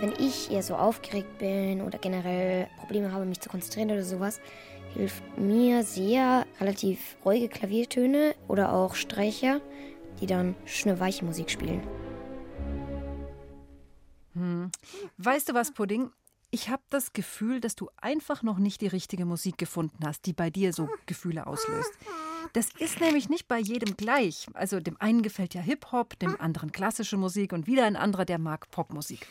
Wenn 0.00 0.12
ich 0.18 0.50
eher 0.50 0.62
so 0.62 0.76
aufgeregt 0.76 1.38
bin 1.38 1.82
oder 1.82 1.98
generell 1.98 2.68
Probleme 2.78 3.12
habe, 3.12 3.26
mich 3.26 3.40
zu 3.40 3.50
konzentrieren 3.50 3.90
oder 3.90 4.02
sowas, 4.02 4.40
hilft 4.94 5.22
mir 5.38 5.82
sehr 5.82 6.46
relativ 6.58 7.16
ruhige 7.22 7.48
Klaviertöne 7.48 8.34
oder 8.48 8.72
auch 8.72 8.94
Streicher, 8.94 9.60
die 10.20 10.26
dann 10.26 10.56
schöne 10.64 10.98
weiche 10.98 11.24
Musik 11.24 11.50
spielen. 11.50 11.82
Weißt 15.18 15.50
du 15.50 15.54
was, 15.54 15.72
Pudding? 15.72 16.10
Ich 16.52 16.68
habe 16.68 16.82
das 16.90 17.12
Gefühl, 17.12 17.60
dass 17.60 17.76
du 17.76 17.88
einfach 17.96 18.42
noch 18.42 18.58
nicht 18.58 18.80
die 18.80 18.88
richtige 18.88 19.24
Musik 19.24 19.56
gefunden 19.56 20.04
hast, 20.04 20.26
die 20.26 20.32
bei 20.32 20.50
dir 20.50 20.72
so 20.72 20.88
Gefühle 21.06 21.46
auslöst. 21.46 21.92
Das 22.54 22.70
ist 22.78 23.00
nämlich 23.00 23.28
nicht 23.28 23.46
bei 23.46 23.58
jedem 23.58 23.96
gleich. 23.96 24.48
Also 24.54 24.80
dem 24.80 25.00
einen 25.00 25.22
gefällt 25.22 25.54
ja 25.54 25.60
Hip-Hop, 25.60 26.18
dem 26.18 26.40
anderen 26.40 26.72
klassische 26.72 27.16
Musik 27.16 27.52
und 27.52 27.68
wieder 27.68 27.84
ein 27.84 27.94
anderer, 27.94 28.24
der 28.24 28.38
mag 28.38 28.68
Popmusik. 28.72 29.28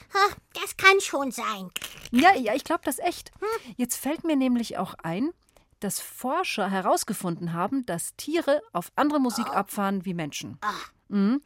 Das 0.54 0.78
kann 0.78 1.02
schon 1.02 1.32
sein. 1.32 1.70
Ja, 2.12 2.34
ja, 2.36 2.56
ich 2.56 2.64
glaube 2.64 2.82
das 2.86 3.00
echt. 3.00 3.32
Jetzt 3.76 3.98
fällt 3.98 4.24
mir 4.24 4.38
nämlich 4.38 4.78
auch 4.78 4.94
ein, 5.04 5.32
dass 5.82 6.00
Forscher 6.00 6.70
herausgefunden 6.70 7.52
haben, 7.52 7.86
dass 7.86 8.16
Tiere 8.16 8.62
auf 8.72 8.92
andere 8.96 9.20
Musik 9.20 9.48
abfahren 9.48 10.06
wie 10.06 10.14
Menschen. 10.14 10.58
Mhm. 11.10 11.42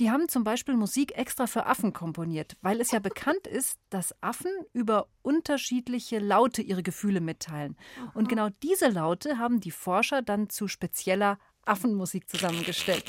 Die 0.00 0.10
haben 0.10 0.28
zum 0.28 0.44
Beispiel 0.44 0.74
Musik 0.74 1.16
extra 1.16 1.46
für 1.46 1.66
Affen 1.66 1.92
komponiert, 1.92 2.56
weil 2.62 2.80
es 2.80 2.90
ja 2.90 2.98
bekannt 2.98 3.46
ist, 3.46 3.78
dass 3.88 4.14
Affen 4.22 4.52
über 4.72 5.08
unterschiedliche 5.22 6.18
Laute 6.18 6.62
ihre 6.62 6.82
Gefühle 6.82 7.20
mitteilen. 7.20 7.76
Und 8.12 8.28
genau 8.28 8.48
diese 8.62 8.88
Laute 8.88 9.38
haben 9.38 9.60
die 9.60 9.70
Forscher 9.70 10.20
dann 10.20 10.50
zu 10.50 10.68
spezieller 10.68 11.38
Affenmusik 11.64 12.28
zusammengestellt. 12.28 13.04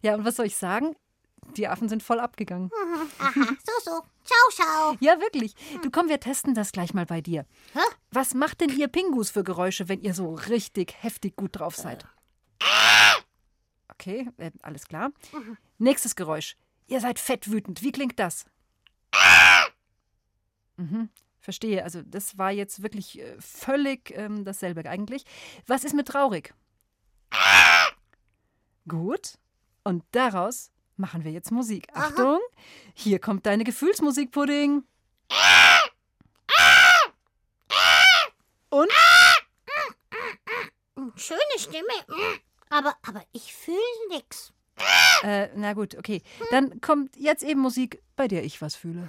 Ja, 0.00 0.14
und 0.14 0.24
was 0.24 0.36
soll 0.36 0.46
ich 0.46 0.56
sagen? 0.56 0.94
Die 1.56 1.66
Affen 1.66 1.88
sind 1.88 2.02
voll 2.02 2.20
abgegangen. 2.20 2.70
Aha, 3.18 3.32
so, 3.64 3.72
so. 3.82 4.02
Ciao, 4.24 4.50
ciao. 4.52 4.96
Ja, 5.00 5.18
wirklich. 5.20 5.54
Du 5.82 5.90
komm, 5.90 6.08
wir 6.08 6.20
testen 6.20 6.54
das 6.54 6.72
gleich 6.72 6.92
mal 6.94 7.06
bei 7.06 7.20
dir. 7.20 7.46
Was 8.12 8.34
macht 8.34 8.60
denn 8.60 8.76
ihr 8.76 8.88
Pingus 8.88 9.30
für 9.30 9.44
Geräusche, 9.44 9.88
wenn 9.88 10.02
ihr 10.02 10.14
so 10.14 10.34
richtig 10.34 10.94
heftig 11.02 11.36
gut 11.36 11.58
drauf 11.58 11.74
seid? 11.74 12.06
Okay, 14.00 14.28
äh, 14.36 14.52
alles 14.62 14.86
klar. 14.86 15.10
Nächstes 15.78 16.14
Geräusch. 16.14 16.56
Ihr 16.86 17.00
seid 17.00 17.18
fett 17.18 17.50
wütend. 17.50 17.82
Wie 17.82 17.90
klingt 17.90 18.18
das? 18.18 18.46
Mhm, 20.76 21.08
verstehe. 21.40 21.82
Also 21.82 22.02
das 22.02 22.38
war 22.38 22.52
jetzt 22.52 22.82
wirklich 22.82 23.18
äh, 23.18 23.36
völlig 23.40 24.12
ähm, 24.16 24.44
dasselbe 24.44 24.88
eigentlich. 24.88 25.24
Was 25.66 25.82
ist 25.82 25.94
mit 25.94 26.06
traurig? 26.06 26.54
Gut. 28.86 29.38
Und 29.82 30.04
daraus 30.12 30.70
machen 30.96 31.24
wir 31.24 31.32
jetzt 31.32 31.50
Musik. 31.50 31.88
Achtung, 31.92 32.38
hier 32.94 33.18
kommt 33.18 33.46
deine 33.46 33.64
Gefühlsmusik, 33.64 34.30
Pudding. 34.30 34.84
Und? 38.70 38.92
Schöne 41.16 41.40
Stimme. 41.58 42.38
Hm. 42.70 42.78
Aber, 42.78 42.96
aber 43.06 43.22
ich 43.32 43.54
fühle 43.54 43.78
nix. 44.10 44.52
Äh, 45.24 45.48
na 45.56 45.72
gut, 45.72 45.96
okay. 45.96 46.22
Dann 46.50 46.80
kommt 46.80 47.16
jetzt 47.16 47.42
eben 47.42 47.60
Musik, 47.60 48.02
bei 48.16 48.28
der 48.28 48.44
ich 48.44 48.62
was 48.62 48.76
fühle. 48.76 49.08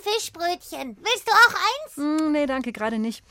Fischbrötchen. 0.00 0.96
Willst 1.00 1.26
du 1.26 1.32
auch 1.32 1.54
eins? 1.54 1.96
Hm, 1.96 2.32
nee, 2.32 2.46
danke, 2.46 2.72
gerade 2.72 2.98
nicht. 2.98 3.24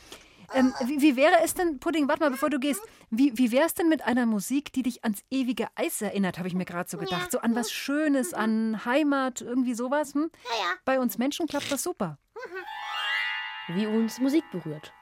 Ähm, 0.53 0.73
wie, 0.85 1.01
wie 1.01 1.15
wäre 1.15 1.41
es 1.43 1.53
denn, 1.53 1.79
Pudding, 1.79 2.07
warte 2.07 2.21
mal, 2.21 2.29
bevor 2.29 2.49
du 2.49 2.59
gehst, 2.59 2.81
wie, 3.09 3.37
wie 3.37 3.51
wäre 3.51 3.65
es 3.65 3.73
denn 3.73 3.89
mit 3.89 4.03
einer 4.03 4.25
Musik, 4.25 4.71
die 4.73 4.83
dich 4.83 5.03
ans 5.03 5.23
ewige 5.31 5.67
Eis 5.75 6.01
erinnert, 6.01 6.37
habe 6.37 6.47
ich 6.47 6.53
mir 6.53 6.65
gerade 6.65 6.89
so 6.89 6.97
gedacht. 6.97 7.31
So 7.31 7.39
an 7.39 7.55
was 7.55 7.71
Schönes, 7.71 8.33
an 8.33 8.85
Heimat, 8.85 9.41
irgendwie 9.41 9.73
sowas. 9.73 10.13
Hm? 10.13 10.29
Ja, 10.45 10.65
ja. 10.65 10.73
Bei 10.85 10.99
uns 10.99 11.17
Menschen 11.17 11.47
klappt 11.47 11.71
das 11.71 11.83
super. 11.83 12.17
Wie 13.69 13.87
uns 13.87 14.19
Musik 14.19 14.43
berührt. 14.51 14.93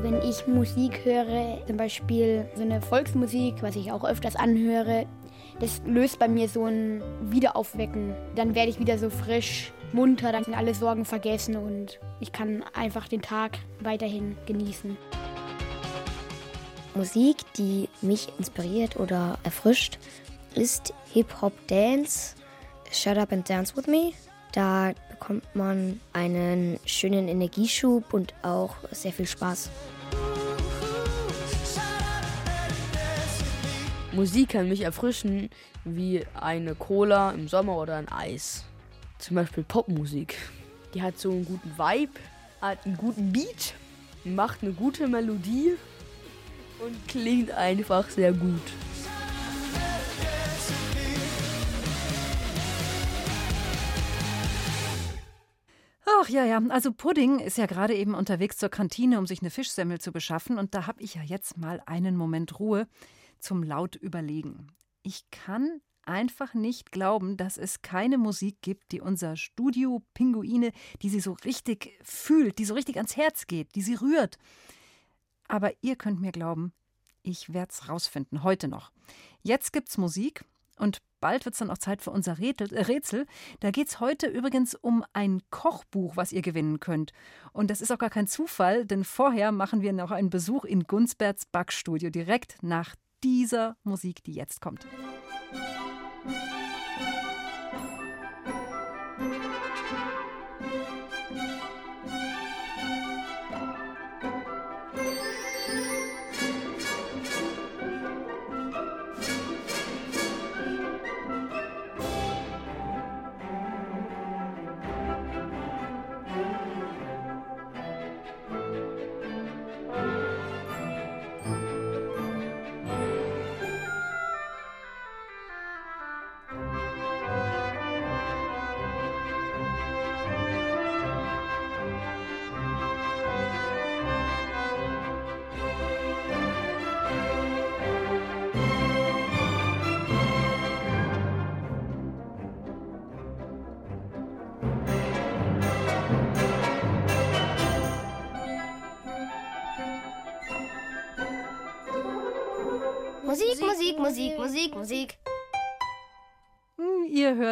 Wenn 0.00 0.22
ich 0.22 0.46
Musik 0.46 1.04
höre, 1.04 1.66
zum 1.66 1.76
Beispiel 1.76 2.48
so 2.54 2.62
eine 2.62 2.80
Volksmusik, 2.80 3.62
was 3.62 3.74
ich 3.74 3.90
auch 3.90 4.04
öfters 4.04 4.36
anhöre, 4.36 5.06
das 5.60 5.82
löst 5.86 6.18
bei 6.18 6.28
mir 6.28 6.48
so 6.48 6.64
ein 6.66 7.02
Wiederaufwecken. 7.22 8.14
Dann 8.34 8.54
werde 8.54 8.70
ich 8.70 8.78
wieder 8.78 8.98
so 8.98 9.10
frisch, 9.10 9.72
munter, 9.92 10.32
dann 10.32 10.44
sind 10.44 10.54
alle 10.54 10.74
Sorgen 10.74 11.04
vergessen 11.04 11.56
und 11.56 11.98
ich 12.20 12.32
kann 12.32 12.64
einfach 12.74 13.08
den 13.08 13.22
Tag 13.22 13.58
weiterhin 13.80 14.36
genießen. 14.46 14.96
Musik, 16.94 17.36
die 17.56 17.88
mich 18.02 18.28
inspiriert 18.38 18.96
oder 18.96 19.38
erfrischt, 19.44 19.98
ist 20.54 20.92
Hip-Hop-Dance, 21.12 22.34
Shut 22.90 23.18
Up 23.18 23.32
and 23.32 23.48
Dance 23.48 23.76
With 23.76 23.86
Me. 23.86 24.12
Da 24.52 24.92
bekommt 25.10 25.44
man 25.54 26.00
einen 26.12 26.80
schönen 26.86 27.28
Energieschub 27.28 28.12
und 28.12 28.34
auch 28.42 28.74
sehr 28.90 29.12
viel 29.12 29.26
Spaß. 29.26 29.70
Musik 34.18 34.48
kann 34.48 34.68
mich 34.68 34.80
erfrischen 34.80 35.48
wie 35.84 36.26
eine 36.34 36.74
Cola 36.74 37.30
im 37.30 37.46
Sommer 37.46 37.76
oder 37.76 37.94
ein 37.94 38.08
Eis. 38.08 38.64
Zum 39.18 39.36
Beispiel 39.36 39.62
Popmusik. 39.62 40.34
Die 40.92 41.02
hat 41.02 41.16
so 41.20 41.30
einen 41.30 41.44
guten 41.44 41.70
Vibe, 41.78 42.18
hat 42.60 42.84
einen 42.84 42.96
guten 42.96 43.30
Beat, 43.30 43.74
macht 44.24 44.64
eine 44.64 44.72
gute 44.72 45.06
Melodie 45.06 45.74
und 46.84 47.06
klingt 47.06 47.52
einfach 47.52 48.10
sehr 48.10 48.32
gut. 48.32 48.60
Ach 56.04 56.28
ja, 56.28 56.44
ja. 56.44 56.60
Also 56.70 56.90
Pudding 56.90 57.38
ist 57.38 57.56
ja 57.56 57.66
gerade 57.66 57.94
eben 57.94 58.16
unterwegs 58.16 58.56
zur 58.56 58.68
Kantine, 58.68 59.20
um 59.20 59.28
sich 59.28 59.42
eine 59.42 59.50
Fischsemmel 59.50 60.00
zu 60.00 60.10
beschaffen. 60.10 60.58
Und 60.58 60.74
da 60.74 60.88
habe 60.88 61.00
ich 61.04 61.14
ja 61.14 61.22
jetzt 61.22 61.56
mal 61.56 61.80
einen 61.86 62.16
Moment 62.16 62.58
Ruhe 62.58 62.88
zum 63.40 63.62
laut 63.62 63.96
überlegen. 63.96 64.68
Ich 65.02 65.30
kann 65.30 65.80
einfach 66.08 66.54
nicht 66.54 66.90
glauben, 66.90 67.36
dass 67.36 67.58
es 67.58 67.82
keine 67.82 68.18
Musik 68.18 68.56
gibt, 68.62 68.92
die 68.92 69.00
unser 69.00 69.36
Studio 69.36 70.02
Pinguine, 70.14 70.72
die 71.02 71.10
sie 71.10 71.20
so 71.20 71.34
richtig 71.44 71.98
fühlt, 72.02 72.58
die 72.58 72.64
so 72.64 72.74
richtig 72.74 72.96
ans 72.96 73.16
Herz 73.16 73.46
geht, 73.46 73.74
die 73.74 73.82
sie 73.82 73.94
rührt. 73.94 74.38
Aber 75.46 75.72
ihr 75.82 75.96
könnt 75.96 76.20
mir 76.20 76.32
glauben, 76.32 76.72
ich 77.22 77.52
werde 77.52 77.72
es 77.72 77.88
rausfinden, 77.88 78.42
heute 78.42 78.68
noch. 78.68 78.90
Jetzt 79.42 79.72
gibt's 79.72 79.98
Musik 79.98 80.44
und 80.78 80.98
bald 81.20 81.44
wird 81.44 81.54
es 81.54 81.58
dann 81.58 81.70
auch 81.70 81.78
Zeit 81.78 82.00
für 82.00 82.10
unser 82.10 82.38
Rätsel. 82.38 83.26
Da 83.60 83.70
geht 83.70 83.88
es 83.88 84.00
heute 84.00 84.26
übrigens 84.28 84.74
um 84.74 85.04
ein 85.12 85.42
Kochbuch, 85.50 86.16
was 86.16 86.32
ihr 86.32 86.42
gewinnen 86.42 86.80
könnt. 86.80 87.12
Und 87.52 87.70
das 87.70 87.80
ist 87.80 87.90
auch 87.90 87.98
gar 87.98 88.10
kein 88.10 88.26
Zufall, 88.26 88.86
denn 88.86 89.04
vorher 89.04 89.52
machen 89.52 89.82
wir 89.82 89.92
noch 89.92 90.10
einen 90.10 90.30
Besuch 90.30 90.64
in 90.64 90.84
Gunsberts 90.84 91.46
Backstudio, 91.46 92.10
direkt 92.10 92.62
nach 92.62 92.94
dieser 93.22 93.76
Musik, 93.82 94.22
die 94.24 94.32
jetzt 94.32 94.60
kommt. 94.60 94.86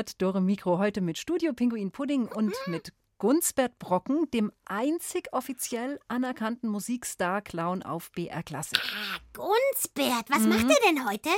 Ihr 0.07 0.11
hört 0.11 0.23
Dore 0.23 0.41
Mikro 0.41 0.79
heute 0.79 1.01
mit 1.01 1.19
Studio 1.19 1.53
Pinguin 1.53 1.91
Pudding 1.91 2.29
und 2.29 2.55
mit 2.67 2.93
Gunsbert 3.19 3.77
Brocken, 3.81 4.31
dem 4.31 4.53
einzig 4.65 5.33
offiziell 5.33 5.99
anerkannten 6.07 6.71
Musikstar-Clown 6.71 7.83
auf 7.83 8.13
BR 8.13 8.45
Klassik. 8.45 8.79
Ah, 8.85 9.19
Gunsbert, 9.33 10.31
was 10.31 10.47
macht 10.47 10.71
er 10.71 10.89
denn 10.89 11.09
heute? 11.09 11.31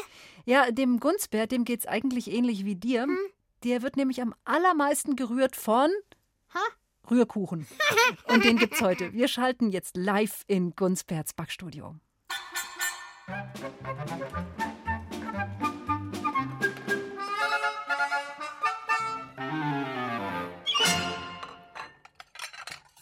Ja, 0.44 0.70
dem 0.70 1.00
Gunsbert, 1.00 1.50
dem 1.50 1.64
geht's 1.64 1.86
eigentlich 1.86 2.30
ähnlich 2.30 2.66
wie 2.66 2.76
dir. 2.76 3.06
Der 3.64 3.80
wird 3.80 3.96
nämlich 3.96 4.20
am 4.20 4.34
allermeisten 4.44 5.16
gerührt 5.16 5.56
von 5.56 5.88
Ha? 6.52 6.60
Rührkuchen. 7.10 7.66
Und 8.28 8.44
den 8.44 8.58
gibt's 8.58 8.82
heute. 8.82 9.14
Wir 9.14 9.28
schalten 9.28 9.70
jetzt 9.70 9.96
live 9.96 10.42
in 10.46 10.76
Gunsberts 10.76 11.32
Backstudio. 11.32 11.94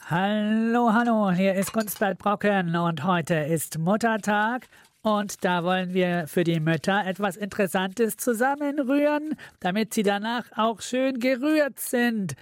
Hallo, 0.08 0.92
hallo, 0.92 1.32
hier 1.32 1.54
ist 1.54 1.72
Gunstbert 1.72 2.18
Brocken 2.18 2.76
und 2.76 3.02
heute 3.02 3.34
ist 3.34 3.76
Muttertag 3.76 4.68
und 5.02 5.44
da 5.44 5.64
wollen 5.64 5.94
wir 5.94 6.28
für 6.28 6.44
die 6.44 6.60
Mütter 6.60 7.04
etwas 7.04 7.36
Interessantes 7.36 8.16
zusammenrühren, 8.16 9.34
damit 9.58 9.94
sie 9.94 10.04
danach 10.04 10.44
auch 10.54 10.80
schön 10.80 11.18
gerührt 11.18 11.80
sind. 11.80 12.36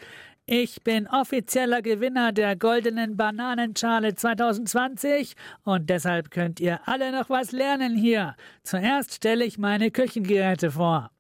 Ich 0.45 0.85
bin 0.85 1.07
offizieller 1.07 1.81
Gewinner 1.81 2.33
der 2.33 2.55
goldenen 2.55 3.17
Bananenschale 3.17 4.15
2020 4.15 5.35
und 5.63 5.89
deshalb 5.89 6.31
könnt 6.31 6.61
ihr 6.61 6.87
alle 6.87 7.13
noch 7.13 7.31
was 7.31 7.51
lernen 7.53 7.97
hier. 7.97 8.37
Zuerst 8.63 9.15
stelle 9.15 9.43
ich 9.43 9.57
meine 9.57 9.91
Küchengeräte 9.91 10.73
vor. 10.73 11.11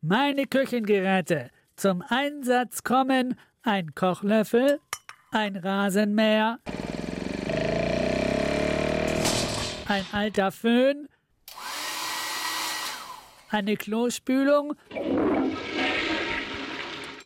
Meine 0.00 0.46
Küchengeräte. 0.46 1.50
Zum 1.74 2.04
Einsatz 2.08 2.84
kommen 2.84 3.34
ein 3.66 3.94
Kochlöffel, 3.94 4.80
ein 5.32 5.56
Rasenmäher, 5.56 6.60
ein 9.88 10.04
alter 10.12 10.52
Föhn, 10.52 11.08
eine 13.50 13.76
Klospülung 13.76 14.74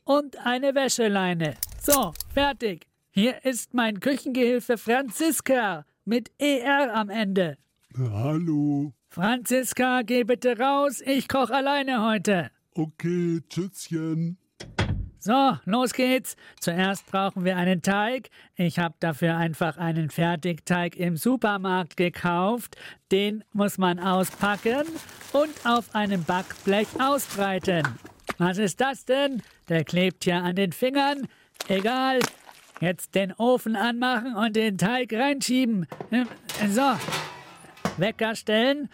und 0.05 0.39
eine 0.47 0.75
Wäscheleine. 0.75 1.55
So, 1.81 2.13
fertig. 2.33 2.87
Hier 3.11 3.45
ist 3.45 3.75
mein 3.75 4.01
Küchengehilfe 4.01 4.79
Franziska 4.79 5.85
mit 6.07 6.31
ER 6.39 6.95
am 6.95 7.11
Ende. 7.11 7.59
Hallo. 7.97 8.95
Franziska, 9.11 10.03
geh 10.03 10.25
bitte 10.25 10.59
raus, 10.59 11.03
ich 11.05 11.29
koche 11.29 11.55
alleine 11.55 12.07
heute. 12.07 12.51
Okay, 12.75 13.41
tschüsschen. 13.49 14.40
So, 15.23 15.59
los 15.67 15.93
geht's. 15.93 16.35
Zuerst 16.61 17.05
brauchen 17.07 17.45
wir 17.45 17.59
einen 17.59 17.83
Teig. 17.83 18.31
Ich 18.57 18.79
habe 18.79 18.95
dafür 19.01 19.37
einfach 19.37 19.77
einen 19.77 20.09
Fertigteig 20.09 20.97
im 20.97 21.19
Supermarkt 21.19 21.99
gekauft. 21.99 22.77
Den 23.13 23.45
muss 23.53 23.77
man 23.77 23.99
auspacken 23.99 24.87
und 25.35 25.51
auf 25.67 25.95
einem 25.95 26.25
Backblech 26.25 26.89
ausbreiten. 26.99 27.87
Was 28.39 28.57
ist 28.57 28.81
das 28.81 29.05
denn? 29.05 29.43
Der 29.69 29.85
klebt 29.85 30.25
ja 30.25 30.41
an 30.41 30.57
den 30.57 30.73
Fingern. 30.73 31.29
Egal. 31.69 32.21
Jetzt 32.81 33.15
den 33.15 33.35
Ofen 33.35 33.77
anmachen 33.77 34.35
und 34.35 34.57
den 34.57 34.79
Teig 34.79 35.13
reinschieben. 35.13 35.87
So. 36.71 36.97
Wecker 37.99 38.35
stellen. 38.35 38.89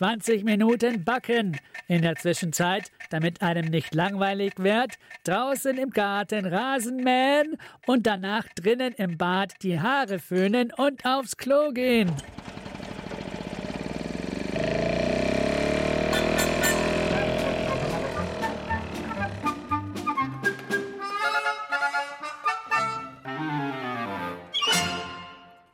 20 0.00 0.44
Minuten 0.44 1.04
backen. 1.04 1.60
In 1.86 2.00
der 2.00 2.16
Zwischenzeit, 2.16 2.90
damit 3.10 3.42
einem 3.42 3.66
nicht 3.66 3.94
langweilig 3.94 4.54
wird, 4.56 4.94
draußen 5.24 5.76
im 5.76 5.90
Garten 5.90 6.46
Rasen 6.46 7.04
mähen 7.04 7.58
und 7.86 8.06
danach 8.06 8.46
drinnen 8.54 8.94
im 8.94 9.18
Bad 9.18 9.52
die 9.62 9.78
Haare 9.78 10.18
föhnen 10.18 10.72
und 10.74 11.04
aufs 11.04 11.36
Klo 11.36 11.72
gehen. 11.72 12.10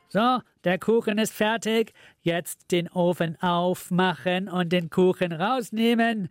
So, 0.09 0.41
der 0.67 0.79
Kuchen 0.79 1.17
ist 1.17 1.33
fertig. 1.33 1.93
Jetzt 2.23 2.73
den 2.73 2.89
Ofen 2.89 3.41
aufmachen 3.41 4.49
und 4.49 4.73
den 4.73 4.89
Kuchen 4.89 5.31
rausnehmen. 5.31 6.27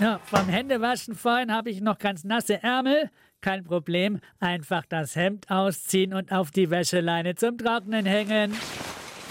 Ja, 0.00 0.18
vom 0.24 0.48
Händewaschen 0.48 1.14
vorhin 1.14 1.52
habe 1.52 1.70
ich 1.70 1.80
noch 1.80 2.00
ganz 2.00 2.24
nasse 2.24 2.60
Ärmel. 2.60 3.08
Kein 3.40 3.62
Problem, 3.62 4.18
einfach 4.40 4.84
das 4.84 5.14
Hemd 5.14 5.48
ausziehen 5.48 6.12
und 6.12 6.32
auf 6.32 6.50
die 6.50 6.70
Wäscheleine 6.70 7.36
zum 7.36 7.56
Trocknen 7.56 8.04
hängen. 8.04 8.52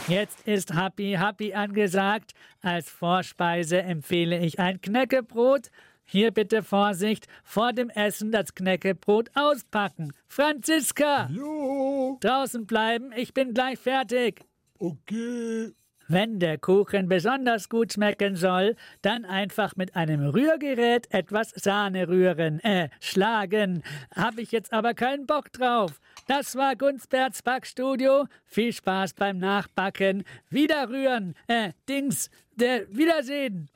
Jetzt 0.07 0.47
ist 0.47 0.73
Happy 0.73 1.17
Happy 1.19 1.53
angesagt. 1.53 2.31
Als 2.61 2.89
Vorspeise 2.89 3.81
empfehle 3.81 4.39
ich 4.39 4.59
ein 4.59 4.79
Knäckebrot 4.79 5.71
hier 6.09 6.31
bitte 6.31 6.63
Vorsicht, 6.63 7.27
vor 7.43 7.71
dem 7.71 7.89
Essen 7.89 8.31
das 8.31 8.55
Knäckebrot 8.55 9.29
auspacken. 9.35 10.11
Franziska! 10.27 11.29
Jo! 11.31 12.17
Draußen 12.21 12.65
bleiben, 12.65 13.11
ich 13.15 13.33
bin 13.33 13.53
gleich 13.53 13.77
fertig. 13.77 14.41
Okay. 14.79 15.73
Wenn 16.11 16.39
der 16.39 16.57
Kuchen 16.57 17.07
besonders 17.07 17.69
gut 17.69 17.93
schmecken 17.93 18.35
soll, 18.35 18.75
dann 19.03 19.25
einfach 19.25 19.75
mit 19.75 19.95
einem 19.95 20.27
Rührgerät 20.27 21.05
etwas 21.13 21.51
Sahne 21.51 22.07
rühren, 22.07 22.59
äh, 22.61 22.89
schlagen. 22.99 23.83
Hab 24.15 24.39
ich 24.39 24.51
jetzt 24.51 24.73
aber 24.73 24.95
keinen 24.95 25.27
Bock 25.27 25.53
drauf. 25.53 26.01
Das 26.25 26.55
war 26.55 26.75
Gunsberts 26.75 27.43
Backstudio. 27.43 28.25
Viel 28.45 28.73
Spaß 28.73 29.13
beim 29.13 29.37
Nachbacken. 29.37 30.23
Wieder 30.49 30.89
rühren, 30.89 31.35
äh, 31.45 31.73
Dings, 31.87 32.31
der 32.55 32.89
Wiedersehen. 32.89 33.69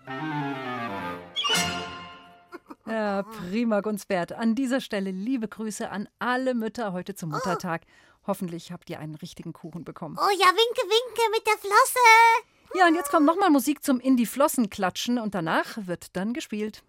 Ja, 2.86 3.24
prima, 3.24 3.82
Gunsbert. 3.82 4.34
An 4.34 4.56
dieser 4.56 4.82
Stelle 4.82 5.12
liebe 5.12 5.48
Grüße 5.48 5.89
an 5.89 6.10
alle 6.19 6.54
Mütter 6.54 6.91
heute 6.93 7.15
zum 7.15 7.30
Muttertag. 7.30 7.84
Hoffentlich 8.28 8.72
habt 8.72 8.89
ihr 8.89 9.00
einen 9.00 9.15
richtigen 9.15 9.54
Kuchen 9.54 9.84
bekommen. 9.84 10.17
Oh 10.19 10.32
ja, 10.38 10.48
winke, 10.48 10.82
winke 10.82 11.22
mit 11.32 11.48
der 11.48 11.58
Flosse. 11.58 12.00
Ja, 12.76 12.88
und 12.88 12.96
jetzt 12.96 13.10
kommt 13.10 13.26
nochmal 13.26 13.50
Musik 13.50 13.84
zum 13.84 14.00
in 14.00 14.17
die 14.17 14.26
Flossen 14.26 14.69
klatschen 14.69 15.19
und 15.19 15.36
danach 15.36 15.78
wird 15.86 16.15
dann 16.15 16.34
gespielt. 16.34 16.84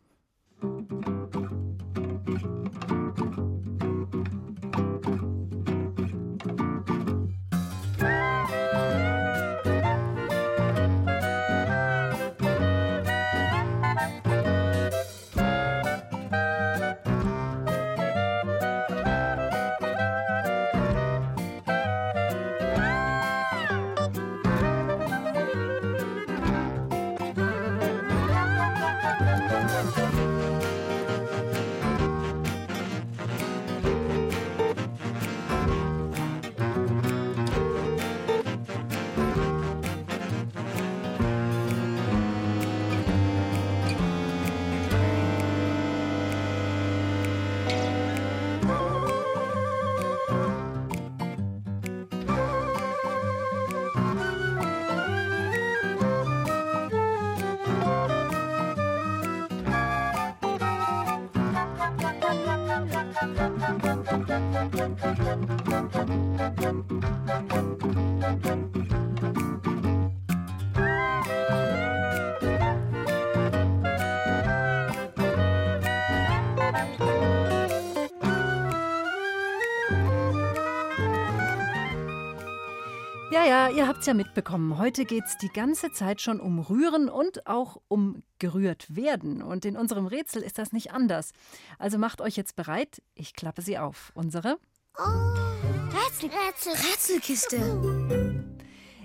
Ja, 83.44 83.68
ja, 83.68 83.76
ihr 83.76 83.86
habt's 83.86 84.06
ja 84.06 84.14
mitbekommen. 84.14 84.78
Heute 84.78 85.04
geht's 85.04 85.36
die 85.36 85.50
ganze 85.50 85.92
Zeit 85.92 86.22
schon 86.22 86.40
um 86.40 86.60
Rühren 86.60 87.10
und 87.10 87.46
auch 87.46 87.76
um 87.88 88.22
gerührt 88.38 88.96
werden. 88.96 89.42
Und 89.42 89.66
in 89.66 89.76
unserem 89.76 90.06
Rätsel 90.06 90.40
ist 90.40 90.56
das 90.56 90.72
nicht 90.72 90.92
anders. 90.92 91.32
Also 91.78 91.98
macht 91.98 92.22
euch 92.22 92.36
jetzt 92.36 92.56
bereit. 92.56 93.02
Ich 93.14 93.34
klappe 93.34 93.60
sie 93.60 93.76
auf. 93.76 94.12
Unsere 94.14 94.58
Rätsel, 94.96 96.30
Rätsel, 96.30 96.72
Rätselkiste. 96.72 98.44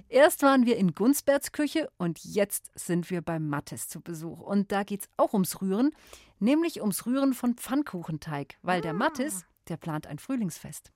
Erst 0.08 0.42
waren 0.42 0.66
wir 0.66 0.78
in 0.78 0.96
Gunsberts 0.96 1.52
Küche 1.52 1.90
und 1.98 2.24
jetzt 2.24 2.72
sind 2.76 3.10
wir 3.10 3.22
beim 3.22 3.50
Mattes 3.50 3.90
zu 3.90 4.00
Besuch. 4.00 4.40
Und 4.40 4.72
da 4.72 4.84
geht's 4.84 5.10
auch 5.18 5.34
ums 5.34 5.62
Rühren, 5.62 5.92
nämlich 6.40 6.80
ums 6.80 7.06
Rühren 7.06 7.34
von 7.34 7.56
Pfannkuchenteig, 7.56 8.58
weil 8.62 8.80
der 8.80 8.94
Mattes, 8.94 9.44
der 9.68 9.76
plant 9.76 10.08
ein 10.08 10.18
Frühlingsfest. 10.18 10.94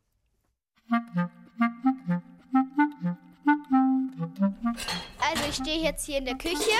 Also 5.19 5.43
ich 5.49 5.55
stehe 5.55 5.81
jetzt 5.81 6.05
hier 6.05 6.17
in 6.17 6.25
der 6.25 6.37
Küche 6.37 6.71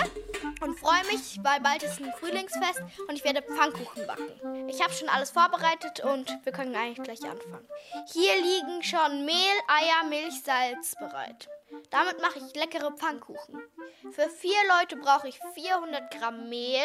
und 0.61 0.79
freue 0.79 1.03
mich, 1.11 1.39
weil 1.43 1.59
bald 1.61 1.83
ist 1.83 1.99
ein 1.99 2.13
Frühlingsfest 2.19 2.81
und 3.07 3.15
ich 3.15 3.23
werde 3.23 3.41
Pfannkuchen 3.41 4.07
backen. 4.07 4.69
Ich 4.69 4.81
habe 4.81 4.93
schon 4.93 5.09
alles 5.09 5.31
vorbereitet 5.31 6.01
und 6.01 6.29
wir 6.43 6.51
können 6.51 6.75
eigentlich 6.75 7.03
gleich 7.03 7.23
anfangen. 7.23 7.67
Hier 8.11 8.35
liegen 8.41 8.83
schon 8.83 9.25
Mehl, 9.25 9.35
Eier, 9.67 10.07
Milch, 10.09 10.41
Salz 10.43 10.95
bereit. 10.95 11.49
Damit 11.89 12.21
mache 12.21 12.39
ich 12.39 12.55
leckere 12.55 12.91
Pfannkuchen. 12.91 13.61
Für 14.11 14.29
vier 14.29 14.57
Leute 14.79 14.95
brauche 14.97 15.27
ich 15.27 15.39
400 15.55 16.11
Gramm 16.11 16.49
Mehl, 16.49 16.83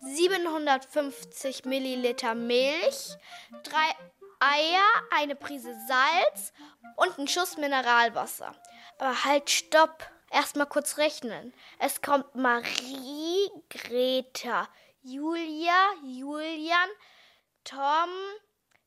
750 0.00 1.64
Milliliter 1.64 2.34
Milch, 2.34 3.16
drei 3.62 3.94
Eier, 4.40 4.82
eine 5.16 5.36
Prise 5.36 5.74
Salz 5.86 6.52
und 6.96 7.18
einen 7.18 7.28
Schuss 7.28 7.56
Mineralwasser. 7.56 8.54
Aber 9.00 9.24
halt, 9.24 9.48
stopp. 9.48 10.08
Erstmal 10.30 10.66
kurz 10.66 10.98
rechnen. 10.98 11.52
Es 11.80 12.02
kommt 12.02 12.34
Marie, 12.36 13.48
Greta, 13.68 14.68
Julia, 15.02 15.74
Julian, 16.04 16.88
Tom, 17.64 18.10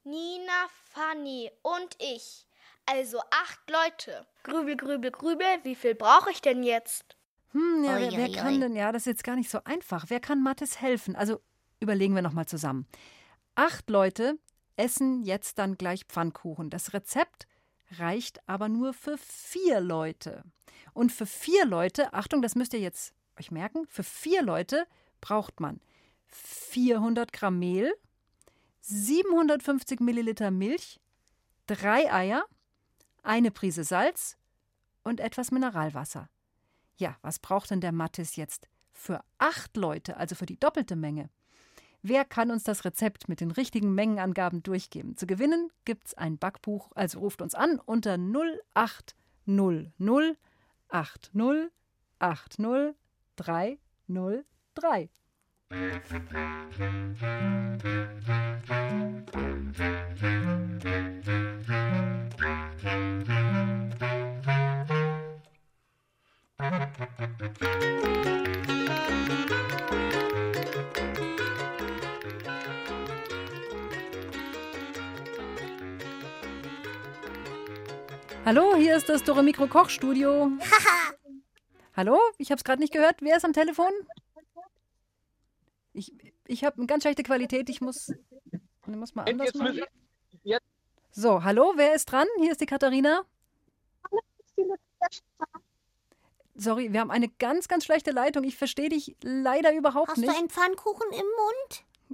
Nina, 0.04 0.68
Fanny 0.94 1.52
und 1.64 1.98
ich. 2.00 2.48
Also 2.86 3.20
acht 3.32 3.60
Leute. 3.70 4.26
Grübel, 4.44 4.78
grübel, 4.78 5.12
grübel. 5.12 5.46
Wie 5.64 5.76
viel 5.76 5.96
brauche 5.96 6.30
ich 6.32 6.42
denn 6.42 6.64
jetzt? 6.64 7.18
Hm, 7.52 7.84
ja, 7.84 7.96
Ui, 7.96 8.02
wer, 8.02 8.12
wer 8.12 8.30
ui, 8.30 8.36
kann 8.36 8.54
ui. 8.54 8.60
denn, 8.60 8.76
ja, 8.76 8.92
das 8.92 9.02
ist 9.04 9.08
jetzt 9.08 9.24
gar 9.24 9.36
nicht 9.36 9.50
so 9.50 9.60
einfach. 9.66 10.06
Wer 10.10 10.20
kann 10.20 10.42
Mattes 10.44 10.80
helfen? 10.80 11.16
Also 11.16 11.42
überlegen 11.80 12.16
wir 12.16 12.22
nochmal 12.22 12.46
zusammen. 12.46 12.88
Acht 13.56 13.90
Leute 13.90 14.38
essen 14.78 15.24
jetzt 15.24 15.58
dann 15.60 15.78
gleich 15.78 16.06
Pfannkuchen. 16.06 16.70
Das 16.70 16.94
Rezept 16.94 17.48
reicht 18.00 18.48
aber 18.48 18.70
nur 18.70 18.94
für 18.94 19.18
vier 19.18 19.80
Leute. 19.80 20.44
Und 20.94 21.12
für 21.12 21.26
vier 21.26 21.66
Leute, 21.66 22.14
Achtung, 22.14 22.42
das 22.42 22.56
müsst 22.56 22.74
ihr 22.74 22.80
jetzt 22.80 23.14
euch 23.40 23.52
merken, 23.52 23.86
für 23.88 24.04
vier 24.04 24.44
Leute 24.44 24.86
braucht 25.22 25.60
man 25.60 25.80
400 26.28 27.34
Gramm 27.34 27.60
Mehl, 27.60 27.94
750 28.82 30.00
Milliliter 30.00 30.52
Milch, 30.52 31.00
drei 31.68 32.12
Eier, 32.12 32.46
eine 33.24 33.52
Prise 33.52 33.84
Salz 33.84 34.38
und 35.04 35.20
etwas 35.20 35.52
Mineralwasser. 35.52 36.30
Ja, 36.98 37.18
was 37.22 37.40
braucht 37.40 37.72
denn 37.72 37.82
der 37.82 37.92
Mattes 37.92 38.36
jetzt 38.36 38.68
für 38.92 39.24
acht 39.38 39.76
Leute, 39.78 40.18
also 40.18 40.36
für 40.36 40.46
die 40.46 40.60
doppelte 40.60 40.96
Menge? 40.96 41.30
Wer 42.06 42.26
kann 42.26 42.52
uns 42.52 42.66
das 42.66 42.84
Rezept 42.84 43.30
mit 43.30 43.40
den 43.40 43.52
richtigen 43.52 43.96
Mengenangaben 43.96 44.62
durchgeben? 44.62 45.16
Zu 45.16 45.26
gewinnen 45.26 45.72
gibt's 45.86 46.14
ein 46.14 46.38
Backbuch, 46.38 46.92
also 46.96 47.20
ruft 47.20 47.42
uns 47.42 47.56
an 47.56 47.80
unter 47.80 48.18
0800 48.18 50.38
80 50.90 51.32
0830303. 52.20 55.10
Hallo, 78.46 78.76
hier 78.76 78.98
ist 78.98 79.08
das 79.08 79.24
Dore 79.24 79.42
Mikro 79.42 79.68
Kochstudio. 79.68 80.52
Hallo, 81.96 82.20
ich 82.38 82.52
habe 82.52 82.58
es 82.58 82.64
gerade 82.66 82.82
nicht 82.82 82.92
gehört. 82.92 83.22
Wer 83.22 83.38
ist 83.38 83.46
am 83.46 83.54
Telefon? 83.54 83.92
Ich, 85.94 86.12
ich 86.48 86.66
habe 86.66 86.78
eine 86.78 86.88
ganz 86.88 87.04
schlechte 87.04 87.24
Qualität. 87.24 87.70
Ich 87.70 87.80
muss, 87.80 88.10
ich 88.10 88.96
muss 88.96 89.16
mal 89.16 89.24
anders 89.24 89.54
machen. 89.54 89.82
So, 91.12 91.44
hallo, 91.44 91.74
wer 91.76 91.94
ist 91.94 92.12
dran? 92.12 92.28
Hier 92.40 92.52
ist 92.52 92.60
die 92.60 92.66
Katharina. 92.66 93.24
Sorry, 96.56 96.92
wir 96.92 97.00
haben 97.00 97.12
eine 97.12 97.30
ganz, 97.30 97.68
ganz 97.68 97.86
schlechte 97.86 98.12
Leitung. 98.12 98.44
Ich 98.44 98.58
verstehe 98.58 98.90
dich 98.90 99.16
leider 99.22 99.74
überhaupt 99.74 100.10
Hast 100.10 100.18
nicht. 100.18 100.30
du 100.32 100.36
einen 100.36 100.50
Pfannkuchen 100.50 101.08
im 101.12 101.26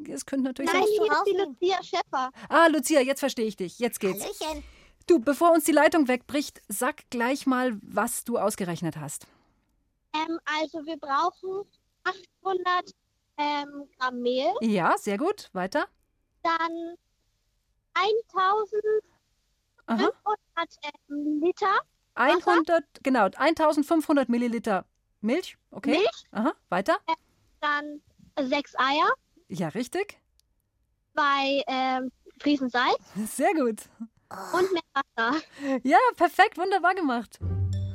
Mund? 0.03 0.09
Es 0.13 0.25
könnte 0.25 0.45
natürlich 0.45 0.71
Nein, 0.71 0.83
sein. 0.83 0.91
hier 0.91 1.11
ist 1.11 1.23
die 1.25 1.65
Lucia 1.67 1.83
Schäffer. 1.83 2.31
Ah, 2.49 2.67
Lucia, 2.67 3.01
jetzt 3.01 3.19
verstehe 3.19 3.45
ich 3.45 3.55
dich. 3.57 3.79
Jetzt 3.79 3.99
geht's. 3.99 4.23
Hallöchen. 4.23 4.63
Du, 5.09 5.17
bevor 5.17 5.53
uns 5.53 5.63
die 5.63 5.71
Leitung 5.71 6.07
wegbricht, 6.07 6.61
sag 6.67 7.09
gleich 7.09 7.47
mal, 7.47 7.79
was 7.81 8.23
du 8.25 8.37
ausgerechnet 8.37 8.95
hast. 8.97 9.25
Ähm, 10.13 10.39
also 10.45 10.85
wir 10.85 10.97
brauchen 10.97 11.65
800 12.43 12.91
ähm, 13.39 13.89
Gramm 13.97 14.21
Mehl, 14.21 14.51
Ja, 14.61 14.95
sehr 14.99 15.17
gut. 15.17 15.49
Weiter. 15.53 15.87
dann 16.43 16.95
1500 17.95 19.03
Aha. 19.87 20.11
ähm, 21.09 21.41
Liter 21.41 21.79
100, 22.13 22.83
genau, 23.01 23.29
1500 23.35 24.29
Milliliter 24.29 24.85
Milch. 25.21 25.57
Okay. 25.71 25.97
Milch. 25.97 26.23
Aha. 26.31 26.53
Weiter. 26.69 26.97
dann 27.61 27.99
sechs 28.47 28.75
Eier, 28.77 29.11
Ja, 29.47 29.69
richtig. 29.69 30.19
zwei 31.15 31.63
ähm, 31.65 32.11
Friesen 32.39 32.69
Salz 32.69 32.99
Sehr 33.35 33.55
gut. 33.55 33.89
Und 34.53 34.71
mehr 34.73 34.81
Wasser. 34.93 35.41
Ja, 35.83 35.97
perfekt. 36.15 36.57
Wunderbar 36.57 36.95
gemacht. 36.95 37.39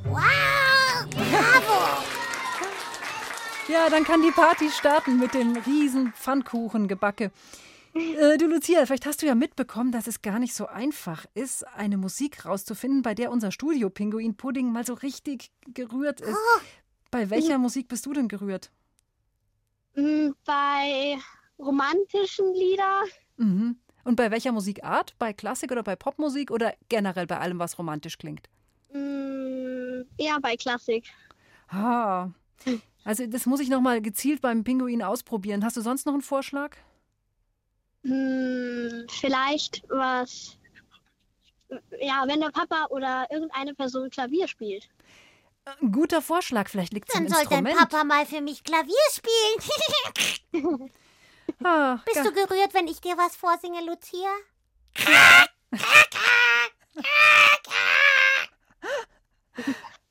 Wow, 0.05 1.05
bravo. 1.09 2.03
Ja, 3.67 3.89
dann 3.89 4.03
kann 4.03 4.21
die 4.21 4.31
Party 4.31 4.69
starten 4.69 5.17
mit 5.19 5.33
dem 5.33 5.57
riesen 5.57 6.13
Pfannkuchengebacke. 6.13 7.31
Äh, 7.95 8.37
du, 8.37 8.45
Lucia, 8.47 8.85
vielleicht 8.85 9.05
hast 9.05 9.21
du 9.21 9.25
ja 9.25 9.33
mitbekommen, 9.35 9.91
dass 9.91 10.05
es 10.05 10.21
gar 10.21 10.37
nicht 10.37 10.53
so 10.53 10.67
einfach 10.67 11.25
ist, 11.33 11.65
eine 11.69 11.97
Musik 11.97 12.45
rauszufinden, 12.45 13.01
bei 13.01 13.15
der 13.15 13.31
unser 13.31 13.51
Studio-Pinguin-Pudding 13.51 14.71
mal 14.71 14.85
so 14.85 14.93
richtig 14.93 15.51
gerührt 15.73 16.21
ist. 16.21 16.37
Bei 17.09 17.29
welcher 17.29 17.57
Musik 17.57 17.87
bist 17.87 18.05
du 18.05 18.13
denn 18.13 18.27
gerührt? 18.27 18.69
Mm, 19.95 20.31
Bei 20.45 21.17
romantischen 21.57 22.53
Liedern 22.53 23.05
Mhm. 23.37 23.77
Und 24.05 24.15
bei 24.15 24.31
welcher 24.31 24.51
Musikart? 24.51 25.15
Bei 25.17 25.33
Klassik 25.33 25.71
oder 25.71 25.83
bei 25.83 25.95
Popmusik 25.95 26.51
oder 26.51 26.73
generell 26.89 27.25
bei 27.25 27.39
allem, 27.39 27.59
was 27.59 27.77
romantisch 27.77 28.17
klingt? 28.17 28.47
mm, 28.93 30.03
eher 30.17 30.39
bei 30.41 30.55
Klassik. 30.55 31.11
Ah. 31.67 32.29
Also 33.03 33.25
das 33.25 33.45
muss 33.45 33.59
ich 33.59 33.69
noch 33.69 33.81
mal 33.81 34.01
gezielt 34.01 34.41
beim 34.41 34.63
Pinguin 34.63 35.01
ausprobieren. 35.01 35.65
Hast 35.65 35.75
du 35.75 35.81
sonst 35.81 36.05
noch 36.05 36.13
einen 36.13 36.21
Vorschlag? 36.21 36.77
Hm, 38.03 39.07
vielleicht 39.09 39.83
was. 39.89 40.57
Ja, 41.99 42.23
wenn 42.27 42.39
der 42.39 42.51
Papa 42.51 42.85
oder 42.91 43.25
irgendeine 43.31 43.73
Person 43.73 44.09
Klavier 44.11 44.47
spielt. 44.47 44.87
Ein 45.81 45.91
guter 45.91 46.21
Vorschlag. 46.21 46.69
Vielleicht 46.69 46.93
liegt 46.93 47.09
es 47.09 47.15
am 47.15 47.23
Dann 47.25 47.33
soll 47.33 47.45
dein 47.49 47.65
Instrument. 47.65 47.89
Papa 47.89 48.03
mal 48.03 48.25
für 48.27 48.41
mich 48.41 48.63
Klavier 48.63 48.93
spielen. 49.11 50.91
Ah, 51.63 51.99
Bist 52.05 52.25
du 52.25 52.31
gerührt, 52.31 52.73
wenn 52.73 52.87
ich 52.87 53.01
dir 53.01 53.17
was 53.17 53.35
vorsinge, 53.35 53.83
Lucia? 53.85 54.29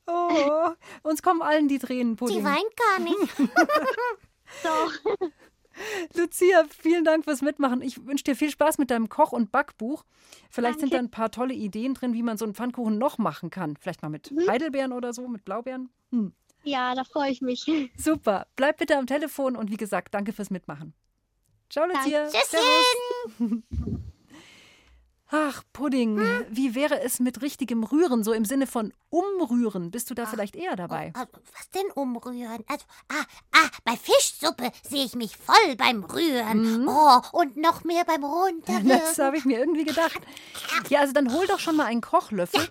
oh, 0.07 0.69
uns 1.03 1.21
kommen 1.21 1.41
allen 1.41 1.67
die 1.67 1.79
Tränen, 1.79 2.15
Pudding. 2.15 2.37
Sie 2.39 2.43
weint 2.43 2.75
gar 2.77 2.99
nicht. 2.99 3.33
So. 4.63 4.69
Lucia, 6.13 6.63
vielen 6.69 7.03
Dank 7.03 7.25
fürs 7.25 7.41
Mitmachen. 7.41 7.81
Ich 7.81 8.05
wünsche 8.05 8.23
dir 8.23 8.35
viel 8.37 8.49
Spaß 8.49 8.77
mit 8.77 8.89
deinem 8.89 9.09
Koch- 9.09 9.33
und 9.33 9.51
Backbuch. 9.51 10.05
Vielleicht 10.49 10.79
sind 10.79 10.93
da 10.93 10.97
Danke. 10.97 11.09
ein 11.09 11.11
paar 11.11 11.29
tolle 11.31 11.53
Ideen 11.53 11.93
drin, 11.93 12.13
wie 12.13 12.23
man 12.23 12.37
so 12.37 12.45
einen 12.45 12.53
Pfannkuchen 12.55 12.97
noch 12.97 13.17
machen 13.17 13.49
kann. 13.49 13.75
Vielleicht 13.75 14.01
mal 14.01 14.07
mit 14.09 14.31
Mhm. 14.31 14.47
Heidelbeeren 14.47 14.93
oder 14.93 15.11
so, 15.13 15.27
mit 15.27 15.43
Blaubeeren. 15.43 15.89
Hm. 16.11 16.31
Ja, 16.63 16.95
da 16.95 17.03
freue 17.03 17.31
ich 17.31 17.41
mich. 17.41 17.65
Super. 17.97 18.47
Bleib 18.55 18.77
bitte 18.77 18.97
am 18.97 19.07
Telefon 19.07 19.57
und 19.57 19.69
wie 19.71 19.77
gesagt, 19.77 20.13
danke 20.13 20.31
fürs 20.31 20.51
Mitmachen. 20.51 20.93
Ciao, 21.75 21.87
Lucia. 21.87 22.29
Tschüsschen. 22.29 22.59
Servus. 23.37 23.61
Ach, 25.29 25.61
Pudding, 25.73 26.17
wie 26.49 26.73
wäre 26.73 27.01
es 27.01 27.19
mit 27.19 27.41
richtigem 27.41 27.83
Rühren, 27.83 28.23
so 28.23 28.31
im 28.31 28.45
Sinne 28.45 28.65
von 28.65 28.93
umrühren? 29.09 29.91
Bist 29.91 30.09
du 30.09 30.13
da 30.13 30.25
vielleicht 30.25 30.55
eher 30.55 30.77
dabei? 30.77 31.11
Also, 31.13 31.27
was 31.53 31.69
denn 31.71 31.91
umrühren? 31.93 32.63
Also, 32.67 32.85
ah, 33.09 33.25
ah, 33.51 33.67
bei 33.83 33.97
Fischsuppe 33.97 34.71
sehe 34.87 35.03
ich 35.03 35.15
mich 35.15 35.35
voll 35.35 35.75
beim 35.75 36.05
Rühren. 36.05 36.87
Oh, 36.87 37.19
und 37.33 37.57
noch 37.57 37.83
mehr 37.83 38.05
beim 38.05 38.23
Runterrühren. 38.23 38.87
Das 38.87 39.19
habe 39.19 39.35
ich 39.35 39.43
mir 39.43 39.59
irgendwie 39.59 39.83
gedacht. 39.83 40.21
Ja, 40.87 41.01
also 41.01 41.11
dann 41.11 41.33
hol 41.33 41.45
doch 41.47 41.59
schon 41.59 41.75
mal 41.75 41.87
einen 41.87 41.99
Kochlöffel. 41.99 42.69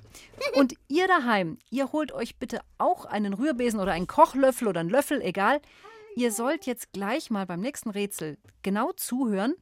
Und 0.55 0.77
ihr 0.89 1.09
daheim, 1.09 1.59
ihr 1.69 1.93
holt 1.93 2.13
euch 2.13 2.39
bitte 2.39 2.63
auch 2.79 3.05
einen 3.05 3.35
Rührbesen 3.35 3.81
oder 3.81 3.93
einen 3.93 4.07
Kochlöffel 4.07 4.67
oder 4.67 4.81
einen 4.81 4.89
Löffel, 4.89 5.21
egal. 5.21 5.61
Ihr 6.17 6.31
sollt 6.31 6.65
jetzt 6.67 6.93
gleich 6.93 7.31
mal 7.31 7.45
beim 7.45 7.61
nächsten 7.61 7.91
Rätsel 7.91 8.39
genau 8.63 8.93
zuhören 8.93 9.57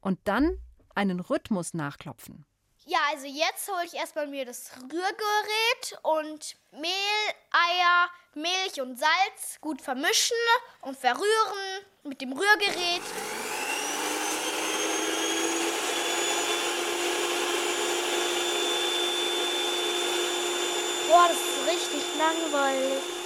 und 0.00 0.20
dann 0.24 0.56
einen 0.94 1.18
Rhythmus 1.18 1.74
nachklopfen. 1.74 2.46
Ja, 2.86 2.98
also 3.10 3.26
jetzt 3.26 3.68
hole 3.68 3.84
ich 3.84 3.94
erstmal 3.94 4.28
mir 4.28 4.44
das 4.44 4.70
Rührgerät 4.80 5.98
und 6.04 6.56
Mehl, 6.70 7.34
Eier, 7.50 8.08
Milch 8.34 8.80
und 8.80 8.96
Salz 8.96 9.60
gut 9.60 9.82
vermischen 9.82 10.36
und 10.82 10.96
verrühren 10.96 11.84
mit 12.04 12.20
dem 12.20 12.32
Rührgerät. 12.32 13.02
Boah, 21.08 21.26
das 21.28 21.38
ist 21.38 21.66
richtig 21.66 22.04
langweilig. 22.16 23.17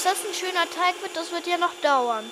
Bis 0.00 0.12
das 0.12 0.24
ein 0.26 0.32
schöner 0.32 0.64
Teig 0.70 1.02
wird, 1.02 1.14
das 1.14 1.30
wird 1.30 1.46
ja 1.46 1.58
noch 1.58 1.74
dauern. 1.82 2.24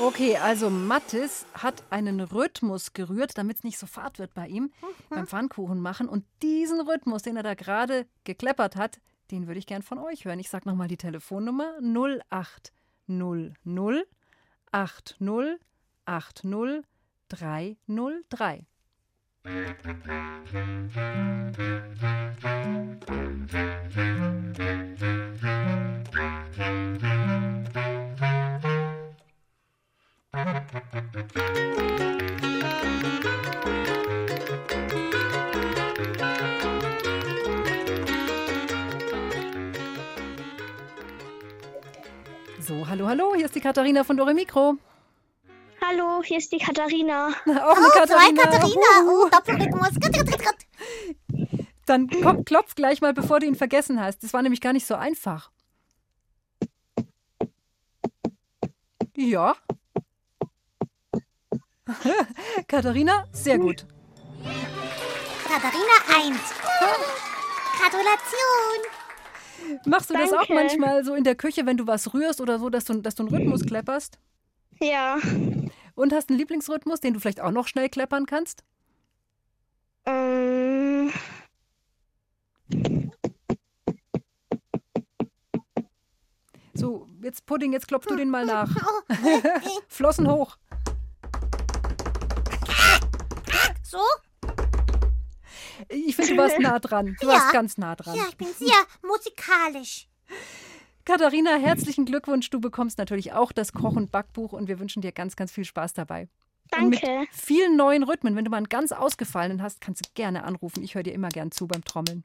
Okay, 0.00 0.36
also 0.36 0.68
Mattis 0.68 1.46
hat 1.54 1.82
einen 1.90 2.20
Rhythmus 2.20 2.92
gerührt, 2.92 3.38
damit 3.38 3.56
es 3.58 3.64
nicht 3.64 3.78
so 3.78 3.86
fad 3.86 4.18
wird 4.18 4.34
bei 4.34 4.46
ihm 4.46 4.70
beim 5.08 5.26
Pfannkuchen 5.26 5.80
machen. 5.80 6.06
Und 6.08 6.26
diesen 6.42 6.82
Rhythmus, 6.82 7.22
den 7.22 7.36
er 7.36 7.42
da 7.42 7.54
gerade 7.54 8.06
gekleppert 8.24 8.76
hat, 8.76 9.00
den 9.30 9.46
würde 9.46 9.58
ich 9.58 9.66
gern 9.66 9.82
von 9.82 9.98
euch 9.98 10.26
hören. 10.26 10.38
Ich 10.38 10.50
sage 10.50 10.68
nochmal 10.68 10.88
die 10.88 10.98
Telefonnummer 10.98 11.78
0800 11.80 14.06
80 14.70 15.58
80 16.04 16.84
303. 17.28 18.66
So, 42.60 42.86
hallo, 42.86 43.08
hallo, 43.08 43.34
hier 43.34 43.46
ist 43.46 43.54
die 43.54 43.60
Katharina 43.60 44.04
von 44.04 44.18
Dore 44.18 44.34
Mikro. 44.34 44.76
Hallo, 45.88 46.22
hier 46.22 46.36
ist 46.38 46.52
die 46.52 46.58
Katharina. 46.58 47.28
Auch 47.46 47.46
eine 47.46 47.86
Oh, 47.86 47.90
zwei 47.90 48.00
Katharina. 48.00 48.42
Katharina. 48.42 48.86
Huhu. 49.02 49.24
Oh, 49.24 49.28
Doppelrhythmus. 49.30 49.90
Gut, 49.94 50.12
gut, 50.12 50.30
gut, 50.30 50.44
gut. 50.44 50.56
Dann 51.86 52.10
komm, 52.22 52.44
klopf 52.44 52.74
gleich 52.74 53.00
mal, 53.00 53.14
bevor 53.14 53.40
du 53.40 53.46
ihn 53.46 53.54
vergessen 53.54 53.98
hast. 54.00 54.22
Das 54.22 54.34
war 54.34 54.42
nämlich 54.42 54.60
gar 54.60 54.74
nicht 54.74 54.86
so 54.86 54.94
einfach. 54.94 55.50
Ja. 59.16 59.56
Katharina, 62.68 63.24
sehr 63.32 63.58
gut. 63.58 63.86
Katharina 65.44 66.28
1. 66.28 66.38
Gratulation. 67.78 68.80
Machst 69.86 70.10
du 70.10 70.14
das 70.14 70.32
auch 70.32 70.46
Danke. 70.46 70.54
manchmal 70.54 71.04
so 71.04 71.14
in 71.14 71.24
der 71.24 71.34
Küche, 71.34 71.64
wenn 71.64 71.78
du 71.78 71.86
was 71.86 72.12
rührst 72.12 72.42
oder 72.42 72.58
so, 72.58 72.68
dass 72.68 72.84
du, 72.84 73.00
dass 73.00 73.14
du 73.14 73.22
einen 73.22 73.34
Rhythmus 73.34 73.64
klepperst? 73.64 74.18
Ja. 74.80 75.18
Und 75.98 76.12
hast 76.12 76.28
einen 76.30 76.38
Lieblingsrhythmus, 76.38 77.00
den 77.00 77.14
du 77.14 77.20
vielleicht 77.20 77.40
auch 77.40 77.50
noch 77.50 77.66
schnell 77.66 77.88
kleppern 77.88 78.24
kannst? 78.26 78.62
Ähm, 80.06 81.10
So, 86.74 87.08
jetzt 87.22 87.44
Pudding, 87.46 87.72
jetzt 87.72 87.88
klopf 87.88 88.06
du 88.06 88.14
den 88.16 88.30
mal 88.30 88.46
nach. 88.46 88.70
Flossen 89.88 90.30
hoch. 90.30 90.56
So? 93.82 93.98
Ich 95.88 96.14
finde, 96.14 96.32
du 96.32 96.36
warst 96.38 96.58
nah 96.60 96.78
dran. 96.78 97.16
Du 97.20 97.26
Ja. 97.26 97.34
warst 97.34 97.52
ganz 97.52 97.78
nah 97.78 97.96
dran. 97.96 98.14
Ja, 98.16 98.24
ich 98.28 98.36
bin 98.36 98.48
sehr 98.54 98.76
musikalisch. 99.02 100.08
Katharina, 101.08 101.56
herzlichen 101.56 102.04
Glückwunsch. 102.04 102.50
Du 102.50 102.60
bekommst 102.60 102.98
natürlich 102.98 103.32
auch 103.32 103.50
das 103.50 103.72
Koch- 103.72 103.96
und 103.96 104.12
Backbuch 104.12 104.52
und 104.52 104.68
wir 104.68 104.78
wünschen 104.78 105.00
dir 105.00 105.10
ganz, 105.10 105.36
ganz 105.36 105.50
viel 105.50 105.64
Spaß 105.64 105.94
dabei. 105.94 106.28
Und 106.78 106.90
mit 106.90 107.02
Danke. 107.02 107.26
vielen 107.32 107.78
neuen 107.78 108.02
Rhythmen. 108.02 108.36
Wenn 108.36 108.44
du 108.44 108.50
mal 108.50 108.58
einen 108.58 108.68
ganz 108.68 108.92
ausgefallenen 108.92 109.62
hast, 109.62 109.80
kannst 109.80 110.04
du 110.04 110.10
gerne 110.12 110.44
anrufen. 110.44 110.82
Ich 110.82 110.94
höre 110.94 111.02
dir 111.02 111.14
immer 111.14 111.30
gern 111.30 111.50
zu 111.50 111.66
beim 111.66 111.82
Trommeln. 111.82 112.24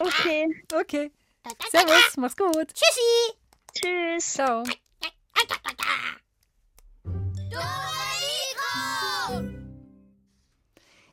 Okay. 0.00 0.46
Okay. 0.72 1.10
Servus, 1.70 2.16
mach's 2.16 2.36
gut. 2.38 2.72
Tschüssi. 2.72 3.34
Tschüss. 3.74 4.32
Ciao. 4.32 4.64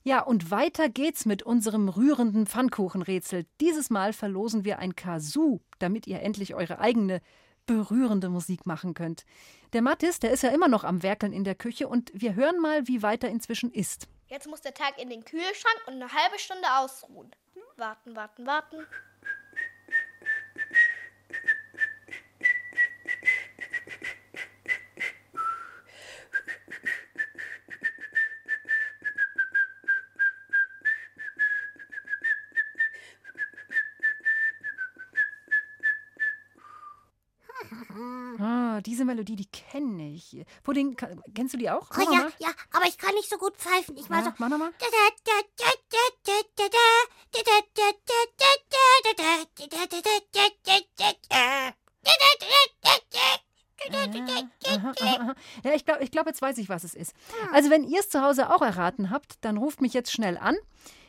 Ja, 0.06 0.22
und 0.22 0.52
weiter 0.52 0.90
geht's 0.90 1.26
mit 1.26 1.44
unserem 1.44 1.88
rührenden 1.88 2.46
Pfannkuchenrätsel. 2.46 3.46
Dieses 3.62 3.90
Mal 3.90 4.12
verlosen 4.12 4.66
wir 4.66 4.80
ein 4.80 4.98
Kazoo, 4.98 5.62
damit 5.80 6.08
ihr 6.08 6.22
endlich 6.22 6.56
eure 6.56 6.80
eigene 6.80 7.22
berührende 7.66 8.28
Musik 8.28 8.66
machen 8.66 8.94
könnt. 8.94 9.26
Der 9.72 9.82
Mathis, 9.82 10.20
der 10.20 10.32
ist 10.32 10.44
ja 10.44 10.50
immer 10.50 10.68
noch 10.68 10.84
am 10.84 11.04
Werkeln 11.04 11.32
in 11.32 11.46
der 11.46 11.56
Küche 11.56 11.88
und 11.88 12.12
wir 12.14 12.36
hören 12.36 12.60
mal, 12.60 12.86
wie 12.88 13.02
weiter 13.02 13.30
inzwischen 13.30 13.72
ist. 13.72 14.10
Jetzt 14.28 14.48
muss 14.48 14.60
der 14.60 14.74
Tag 14.74 15.02
in 15.02 15.10
den 15.10 15.24
Kühlschrank 15.24 15.80
und 15.88 15.94
eine 15.94 16.12
halbe 16.12 16.38
Stunde 16.38 16.68
ausruhen. 16.78 17.32
Warten, 17.78 18.16
warten, 18.16 18.46
warten. 18.46 18.86
Ah, 38.74 38.82
diese 38.82 39.06
Melodie, 39.06 39.36
die 39.36 39.46
kenne 39.46 40.14
ich. 40.14 40.44
Pudding, 40.64 40.98
kennst 41.36 41.54
du 41.54 41.60
die 41.60 41.70
auch? 41.70 41.92
Oh 41.92 41.96
Mach 42.00 42.10
mal 42.10 42.22
ja, 42.40 42.48
ja, 42.48 42.54
aber 42.72 42.88
ich 42.88 42.98
kann 42.98 43.14
nicht 43.14 43.30
so 43.30 43.38
gut 43.38 43.56
pfeifen. 43.56 43.96
Ich 43.98 44.10
mal 44.10 44.18
Ja, 44.18 44.24
so. 44.24 44.32
mach 44.40 44.50
nochmal. 44.50 44.72
Ja, 55.64 55.74
ich 55.76 55.86
glaube, 55.86 56.04
ich 56.04 56.10
glaub, 56.10 56.26
jetzt 56.26 56.42
weiß 56.42 56.58
ich, 56.58 56.68
was 56.68 56.84
es 56.84 56.96
ist. 56.96 57.14
Also, 57.52 57.70
wenn 57.70 57.84
ihr 57.84 58.00
es 58.00 58.10
zu 58.10 58.24
Hause 58.24 58.50
auch 58.50 58.64
erraten 58.64 59.12
habt, 59.12 59.36
dann 59.42 59.58
ruft 59.58 59.82
mich 59.82 59.94
jetzt 59.94 60.12
schnell 60.12 60.38
an 60.38 60.56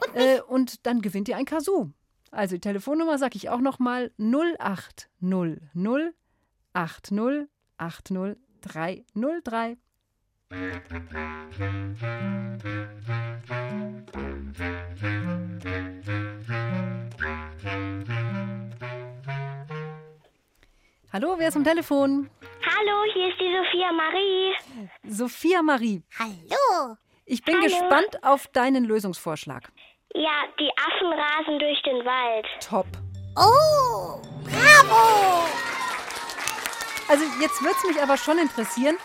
und, 0.07 0.17
äh, 0.17 0.43
und 0.47 0.85
dann 0.87 1.01
gewinnt 1.01 1.29
ihr 1.29 1.39
ein 1.39 1.47
Kazoo. 1.47 1.93
Also, 2.31 2.57
die 2.57 2.61
Telefonnummer 2.61 3.17
sage 3.17 3.37
ich 3.37 3.49
auch 3.49 3.61
nochmal: 3.61 4.13
0800 4.19 6.15
80 6.75 7.49
80 7.79 8.37
303. 8.63 9.77
Hallo, 21.13 21.35
wer 21.39 21.49
ist 21.49 21.57
am 21.57 21.65
Telefon? 21.65 22.29
Hallo, 22.65 23.13
hier 23.13 23.29
ist 23.29 23.39
die 23.41 23.55
Sophia 23.57 23.93
Marie. 23.93 24.55
Sophia 25.05 25.63
Marie. 25.63 26.03
Hallo. 26.19 26.97
Ich 27.25 27.43
bin 27.43 27.55
Hallo. 27.55 27.65
gespannt 27.65 28.23
auf 28.23 28.47
deinen 28.49 28.85
Lösungsvorschlag. 28.85 29.71
Ja, 30.15 30.45
die 30.59 30.71
Affen 30.77 31.13
rasen 31.13 31.59
durch 31.59 31.83
den 31.83 32.05
Wald. 32.05 32.47
Top. 32.61 32.87
Oh, 33.37 34.21
bravo. 34.45 35.49
Also 37.09 37.25
jetzt 37.41 37.63
würde 37.63 37.75
es 37.83 37.89
mich 37.95 38.03
aber 38.03 38.17
schon 38.17 38.39
interessieren, 38.39 38.97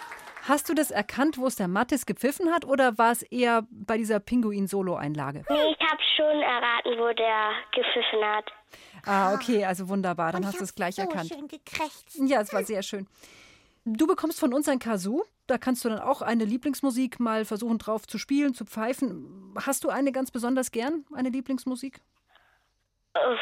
hast 0.47 0.69
du 0.69 0.73
das 0.73 0.89
erkannt, 0.91 1.37
wo 1.37 1.47
es 1.47 1.55
der 1.55 1.67
Mattes 1.67 2.05
gepfiffen 2.05 2.51
hat 2.51 2.65
oder 2.65 2.97
war 2.97 3.11
es 3.11 3.21
eher 3.23 3.67
bei 3.69 3.97
dieser 3.97 4.19
Pinguin-Solo-Einlage? 4.19 5.43
Nee, 5.49 5.75
ich 5.77 5.87
habe 5.89 6.01
schon 6.15 6.41
erraten, 6.41 6.97
wo 6.97 7.13
der 7.13 7.51
gepfiffen 7.73 8.23
hat. 8.25 8.45
Ah, 9.05 9.33
okay, 9.33 9.65
also 9.65 9.89
wunderbar, 9.89 10.31
dann 10.31 10.41
Und 10.41 10.47
hast 10.47 10.59
du 10.59 10.63
es 10.63 10.75
gleich 10.75 10.95
so 10.95 11.01
erkannt. 11.03 11.29
schön 11.29 11.47
gekrächzt. 11.47 12.17
Ja, 12.25 12.41
es 12.41 12.53
war 12.53 12.63
sehr 12.63 12.83
schön. 12.83 13.07
Du 13.85 14.07
bekommst 14.07 14.39
von 14.39 14.53
uns 14.53 14.67
ein 14.69 14.79
Kazoo. 14.79 15.23
Da 15.47 15.57
kannst 15.57 15.83
du 15.83 15.89
dann 15.89 15.99
auch 15.99 16.21
eine 16.21 16.45
Lieblingsmusik 16.45 17.19
mal 17.19 17.43
versuchen 17.43 17.79
drauf 17.79 18.05
zu 18.07 18.17
spielen, 18.17 18.53
zu 18.53 18.65
pfeifen. 18.65 19.53
Hast 19.65 19.83
du 19.83 19.89
eine 19.89 20.11
ganz 20.11 20.31
besonders 20.31 20.71
gern, 20.71 21.05
eine 21.15 21.29
Lieblingsmusik? 21.29 21.99
Uff, 23.15 23.39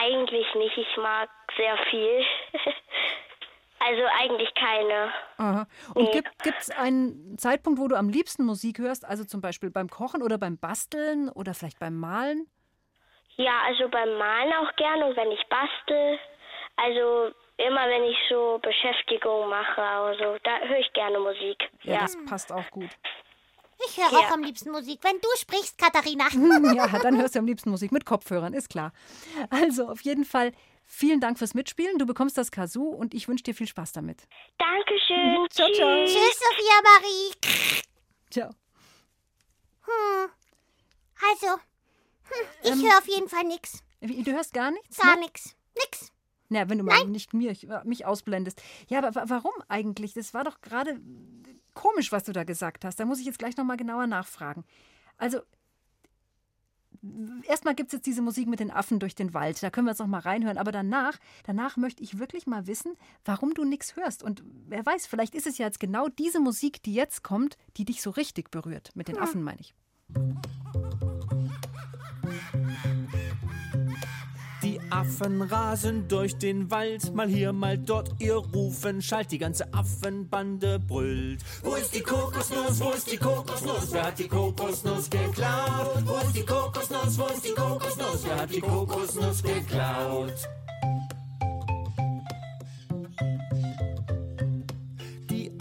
eigentlich 0.00 0.46
nicht. 0.54 0.78
Ich 0.78 0.96
mag 0.96 1.28
sehr 1.56 1.76
viel. 1.90 2.24
also 3.86 4.02
eigentlich 4.20 4.52
keine. 4.54 5.12
Aha. 5.38 5.66
Und 5.94 6.04
Nee. 6.04 6.10
gibt 6.12 6.58
es 6.58 6.70
einen 6.70 7.36
Zeitpunkt, 7.38 7.78
wo 7.80 7.88
du 7.88 7.96
am 7.96 8.08
liebsten 8.08 8.44
Musik 8.44 8.78
hörst? 8.78 9.04
Also 9.04 9.24
zum 9.24 9.40
Beispiel 9.40 9.70
beim 9.70 9.88
Kochen 9.88 10.22
oder 10.22 10.38
beim 10.38 10.58
Basteln 10.58 11.28
oder 11.28 11.54
vielleicht 11.54 11.78
beim 11.78 11.98
Malen? 11.98 12.46
Ja, 13.36 13.60
also 13.66 13.88
beim 13.88 14.16
Malen 14.16 14.52
auch 14.54 14.74
gerne 14.76 15.06
und 15.06 15.16
wenn 15.16 15.30
ich 15.32 15.42
bastel. 15.48 16.18
Also 16.76 17.32
immer 17.56 17.88
wenn 17.88 18.04
ich 18.04 18.16
so 18.28 18.58
Beschäftigung 18.62 19.48
mache, 19.48 19.80
also 19.82 20.36
da 20.42 20.58
höre 20.66 20.78
ich 20.78 20.92
gerne 20.92 21.18
Musik. 21.20 21.58
Ja, 21.82 21.94
Ja. 21.94 22.00
das 22.00 22.16
passt 22.26 22.52
auch 22.52 22.68
gut. 22.70 22.90
Ich 23.88 23.98
höre 23.98 24.18
auch 24.18 24.30
am 24.32 24.42
liebsten 24.42 24.70
Musik, 24.70 25.00
wenn 25.02 25.20
du 25.20 25.28
sprichst, 25.36 25.78
Katharina. 25.78 26.26
ja, 26.74 26.86
dann 27.00 27.18
hörst 27.20 27.34
du 27.34 27.40
am 27.40 27.46
liebsten 27.46 27.70
Musik 27.70 27.90
mit 27.92 28.06
Kopfhörern, 28.06 28.54
ist 28.54 28.70
klar. 28.70 28.92
Also 29.50 29.88
auf 29.88 30.00
jeden 30.02 30.24
Fall 30.24 30.52
vielen 30.86 31.20
Dank 31.20 31.38
fürs 31.38 31.54
Mitspielen. 31.54 31.98
Du 31.98 32.06
bekommst 32.06 32.36
das 32.38 32.50
Kazoo 32.50 32.88
und 32.88 33.14
ich 33.14 33.28
wünsche 33.28 33.44
dir 33.44 33.54
viel 33.54 33.66
Spaß 33.66 33.92
damit. 33.92 34.26
Dankeschön. 34.58 35.46
Ciao, 35.50 35.70
ciao. 35.72 36.04
Tschüss, 36.04 36.38
Sophia 36.38 36.80
Marie. 36.82 37.84
Ciao. 38.30 38.50
Hm. 39.82 40.30
Also, 41.30 41.46
hm, 41.54 42.46
ich 42.62 42.70
Ähm, 42.70 42.82
höre 42.82 42.98
auf 42.98 43.06
jeden 43.08 43.28
Fall. 43.28 43.42
Wie, 44.00 44.22
Du 44.22 44.32
hörst 44.32 44.52
gar 44.52 44.70
nichts? 44.70 44.98
Gar 44.98 45.14
ne? 45.16 45.22
nix. 45.22 45.56
Nix. 45.76 46.10
Na, 46.50 46.68
wenn 46.68 46.78
du 46.78 46.84
mal 46.84 47.04
nicht 47.06 47.32
mir, 47.32 47.56
mich 47.84 48.04
ausblendest. 48.06 48.62
Ja, 48.88 48.98
aber 48.98 49.14
wa- 49.14 49.24
warum 49.28 49.52
eigentlich? 49.68 50.12
Das 50.14 50.34
war 50.34 50.44
doch 50.44 50.60
gerade 50.60 51.00
komisch, 51.74 52.12
was 52.12 52.24
du 52.24 52.32
da 52.32 52.44
gesagt 52.44 52.84
hast. 52.84 53.00
Da 53.00 53.04
muss 53.06 53.18
ich 53.18 53.26
jetzt 53.26 53.38
gleich 53.38 53.56
nochmal 53.56 53.76
genauer 53.76 54.06
nachfragen. 54.06 54.64
Also, 55.16 55.40
erstmal 57.46 57.74
gibt 57.74 57.88
es 57.88 57.94
jetzt 57.94 58.06
diese 58.06 58.22
Musik 58.22 58.48
mit 58.48 58.60
den 58.60 58.70
Affen 58.70 58.98
durch 58.98 59.14
den 59.14 59.34
Wald. 59.34 59.62
Da 59.62 59.70
können 59.70 59.86
wir 59.86 59.92
jetzt 59.92 59.98
noch 59.98 60.06
mal 60.06 60.20
reinhören. 60.20 60.58
Aber 60.58 60.72
danach, 60.72 61.18
danach 61.44 61.76
möchte 61.76 62.02
ich 62.02 62.18
wirklich 62.18 62.46
mal 62.46 62.66
wissen, 62.66 62.96
warum 63.24 63.54
du 63.54 63.64
nichts 63.64 63.96
hörst. 63.96 64.22
Und 64.22 64.42
wer 64.66 64.84
weiß, 64.84 65.06
vielleicht 65.06 65.34
ist 65.34 65.46
es 65.46 65.58
ja 65.58 65.66
jetzt 65.66 65.80
genau 65.80 66.08
diese 66.08 66.40
Musik, 66.40 66.82
die 66.82 66.94
jetzt 66.94 67.22
kommt, 67.22 67.56
die 67.76 67.84
dich 67.84 68.02
so 68.02 68.10
richtig 68.10 68.50
berührt. 68.50 68.90
Mit 68.94 69.08
den 69.08 69.18
Affen, 69.18 69.42
meine 69.42 69.60
ich. 69.60 69.74
Affen 74.94 75.42
rasen 75.42 76.06
durch 76.06 76.36
den 76.36 76.70
Wald, 76.70 77.12
mal 77.16 77.26
hier, 77.26 77.52
mal 77.52 77.76
dort, 77.76 78.14
ihr 78.20 78.36
Rufen 78.36 79.02
schallt, 79.02 79.32
die 79.32 79.38
ganze 79.38 79.74
Affenbande 79.74 80.78
brüllt. 80.78 81.40
Wo 81.64 81.74
ist 81.74 81.92
die 81.92 82.00
Kokosnuss, 82.00 82.80
wo 82.80 82.90
ist 82.92 83.10
die 83.10 83.16
Kokosnuss, 83.16 83.88
wer 83.90 84.04
hat 84.04 84.18
die 84.20 84.28
Kokosnuss 84.28 85.10
geklaut? 85.10 86.04
Wo 86.04 86.16
ist 86.18 86.36
die 86.36 86.44
Kokosnuss, 86.44 87.18
wo 87.18 87.26
ist 87.26 87.44
die 87.44 87.54
Kokosnuss, 87.54 88.24
wer 88.24 88.36
hat 88.36 88.54
die 88.54 88.60
Kokosnuss 88.60 89.42
geklaut? 89.42 90.48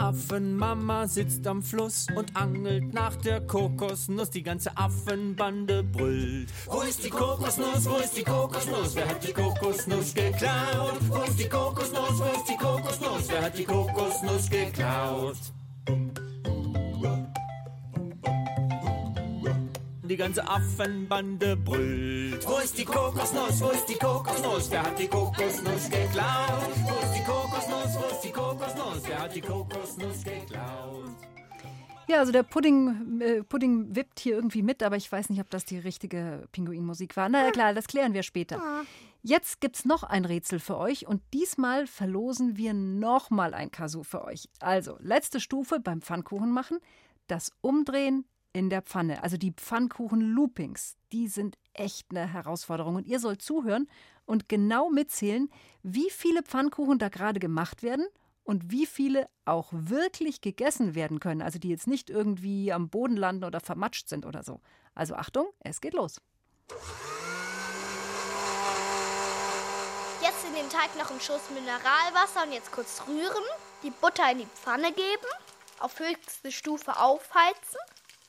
Affenmama 0.04 1.08
sitzt 1.08 1.47
am 1.47 1.64
Fluss 1.64 2.08
und 2.14 2.36
angelt 2.36 2.93
nach 2.93 3.16
der 3.16 3.39
Kokosnuss. 3.39 4.30
Die 4.32 4.43
ganze 4.43 4.76
Affenbande 4.76 5.82
brüllt. 5.82 6.49
Wo 6.66 6.82
ist 6.82 7.06
die 7.06 7.10
Kokosnuss? 7.10 7.86
Wo 7.86 7.95
ist 7.95 8.18
die 8.18 8.24
Kokosnuss? 8.24 8.95
Wer 8.95 9.08
hat 9.08 9.26
die 9.26 9.32
Kokosnuss 9.32 10.14
geklaut? 10.14 10.99
Wo 11.08 11.22
ist 11.24 11.39
die 11.39 11.47
Kokosnuss? 11.47 12.20
Wo 12.20 12.38
ist 12.38 12.49
die 12.49 12.58
Kokosnuss? 12.58 13.30
Wer 13.30 13.43
hat 13.43 13.58
die 13.58 13.64
Kokosnuss 13.64 14.49
geklaut? 14.49 15.38
Die 20.14 20.18
ganze 20.18 20.47
Affenbande 20.47 21.57
brüllt. 21.57 22.47
Wo 22.47 22.59
ist 22.59 22.78
die 22.78 22.86
Kokosnuss? 22.86 23.59
Wo 23.59 23.72
ist 23.72 23.88
die 23.88 23.95
Kokosnuss? 23.95 24.70
Wer 24.70 24.84
hat 24.84 24.99
die 24.99 25.07
Kokosnuss 25.07 25.89
geklaut? 25.89 26.70
Wo 26.84 27.03
ist 27.03 27.14
die 27.16 27.24
Kokosnuss? 27.24 27.95
Wo 27.95 28.14
ist 28.14 28.22
die 28.24 28.32
Kokosnuss? 28.32 29.01
Wer 29.07 29.20
hat 29.20 29.36
die 29.36 29.41
Kokosnuss 29.41 30.24
geklaut? 30.24 31.09
Ja, 32.07 32.20
also 32.20 32.32
der 32.32 32.43
Pudding, 32.43 33.22
äh, 33.22 33.41
Pudding 33.41 33.95
wippt 33.95 34.20
hier 34.20 34.36
irgendwie 34.36 34.61
mit, 34.61 34.84
aber 34.84 34.97
ich 34.97 35.11
weiß 35.11 35.32
nicht, 35.32 35.39
ob 35.39 35.49
das 35.49 35.66
die 35.66 35.80
richtige 35.80 36.47
Pinguinmusik 36.51 37.18
war. 37.18 37.28
Na 37.28 37.45
ja, 37.45 37.51
klar, 37.51 37.74
das 37.74 37.88
klären 37.88 38.14
wir 38.14 38.22
später. 38.22 38.61
Jetzt 39.24 39.61
gibt's 39.61 39.84
noch 39.84 40.03
ein 40.03 40.26
Rätsel 40.26 40.59
für 40.59 40.78
euch 40.78 41.07
und 41.07 41.24
diesmal 41.34 41.88
verlosen 41.88 42.55
wir 42.55 42.76
nochmal 42.76 43.55
ein 43.55 43.72
Kazoo 43.72 44.03
für 44.03 44.24
euch. 44.24 44.47
Also, 44.59 44.95
letzte 44.99 45.39
Stufe 45.39 45.80
beim 45.80 46.03
Pfannkuchen 46.03 46.51
machen, 46.51 46.78
das 47.26 47.51
Umdrehen 47.61 48.26
in 48.54 48.70
der 48.70 48.84
Pfanne. 48.84 49.24
Also 49.24 49.36
die 49.36 49.51
Pfannkuchen-Loopings, 49.51 50.95
die 51.12 51.28
sind 51.28 51.58
echt 51.74 52.12
eine 52.12 52.32
Herausforderung. 52.32 52.95
Und 52.95 53.08
ihr 53.08 53.20
sollt 53.20 53.41
zuhören 53.41 53.89
und 54.26 54.47
genau 54.47 54.89
mitzählen, 54.89 55.49
wie 55.82 56.10
viele 56.12 56.43
Pfannkuchen 56.43 56.99
da 56.99 57.10
gerade 57.10 57.39
gemacht 57.39 57.84
werden 57.84 58.06
und 58.43 58.72
wie 58.72 58.86
viele 58.86 59.28
auch 59.45 59.70
wirklich 59.72 60.41
gegessen 60.41 60.95
werden 60.95 61.20
können. 61.20 61.41
Also 61.41 61.60
die 61.60 61.70
jetzt 61.70 61.88
nicht 61.88 62.10
irgendwie 62.10 62.72
am 62.72 62.89
Boden 62.89 63.18
landen 63.18 63.43
oder 63.43 63.60
vermatscht 63.60 64.08
sind 64.08 64.26
oder 64.26 64.43
so. 64.43 64.62
Also 64.93 65.16
Achtung, 65.16 65.47
es 65.60 65.82
geht 65.82 65.93
los. 65.93 66.22
Jetzt 70.22 70.45
in 70.47 70.54
den 70.56 70.70
Teig 70.70 70.95
noch 70.97 71.10
einen 71.10 71.20
Schuss 71.20 71.49
Mineralwasser 71.49 72.43
und 72.45 72.54
jetzt 72.54 72.72
kurz 72.72 73.01
rühren. 73.08 73.43
Die 73.82 73.89
Butter 73.89 74.32
in 74.32 74.38
die 74.39 74.45
Pfanne 74.45 74.93
geben, 74.93 75.28
auf 75.80 75.99
höchste 75.99 76.51
Stufe 76.51 76.97
aufheizen 76.97 77.80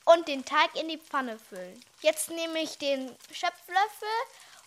und 0.05 0.27
den 0.27 0.45
Teig 0.45 0.75
in 0.75 0.87
die 0.87 0.97
Pfanne 0.97 1.37
füllen. 1.37 1.83
Jetzt 2.01 2.29
nehme 2.29 2.59
ich 2.59 2.77
den 2.77 3.15
Schöpflöffel 3.31 4.07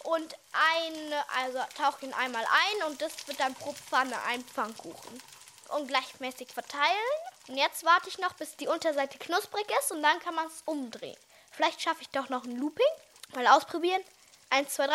und 0.04 0.36
eine, 0.52 1.24
also 1.36 1.58
tauche 1.76 2.06
ihn 2.06 2.12
einmal 2.12 2.44
ein 2.44 2.90
und 2.90 3.00
das 3.00 3.26
wird 3.26 3.40
dann 3.40 3.54
pro 3.54 3.72
Pfanne 3.72 4.20
ein 4.26 4.44
Pfannkuchen. 4.44 5.20
Und 5.68 5.86
gleichmäßig 5.86 6.48
verteilen. 6.48 7.12
Und 7.46 7.56
jetzt 7.56 7.84
warte 7.84 8.08
ich 8.08 8.18
noch, 8.18 8.32
bis 8.34 8.56
die 8.56 8.68
Unterseite 8.68 9.18
knusprig 9.18 9.66
ist 9.80 9.92
und 9.92 10.02
dann 10.02 10.18
kann 10.20 10.34
man 10.34 10.46
es 10.46 10.62
umdrehen. 10.64 11.16
Vielleicht 11.50 11.82
schaffe 11.82 12.00
ich 12.00 12.08
doch 12.08 12.30
noch 12.30 12.44
ein 12.44 12.56
Looping. 12.56 12.86
Mal 13.34 13.46
ausprobieren. 13.48 14.02
Eins, 14.48 14.74
zwei, 14.74 14.86
drei. 14.86 14.94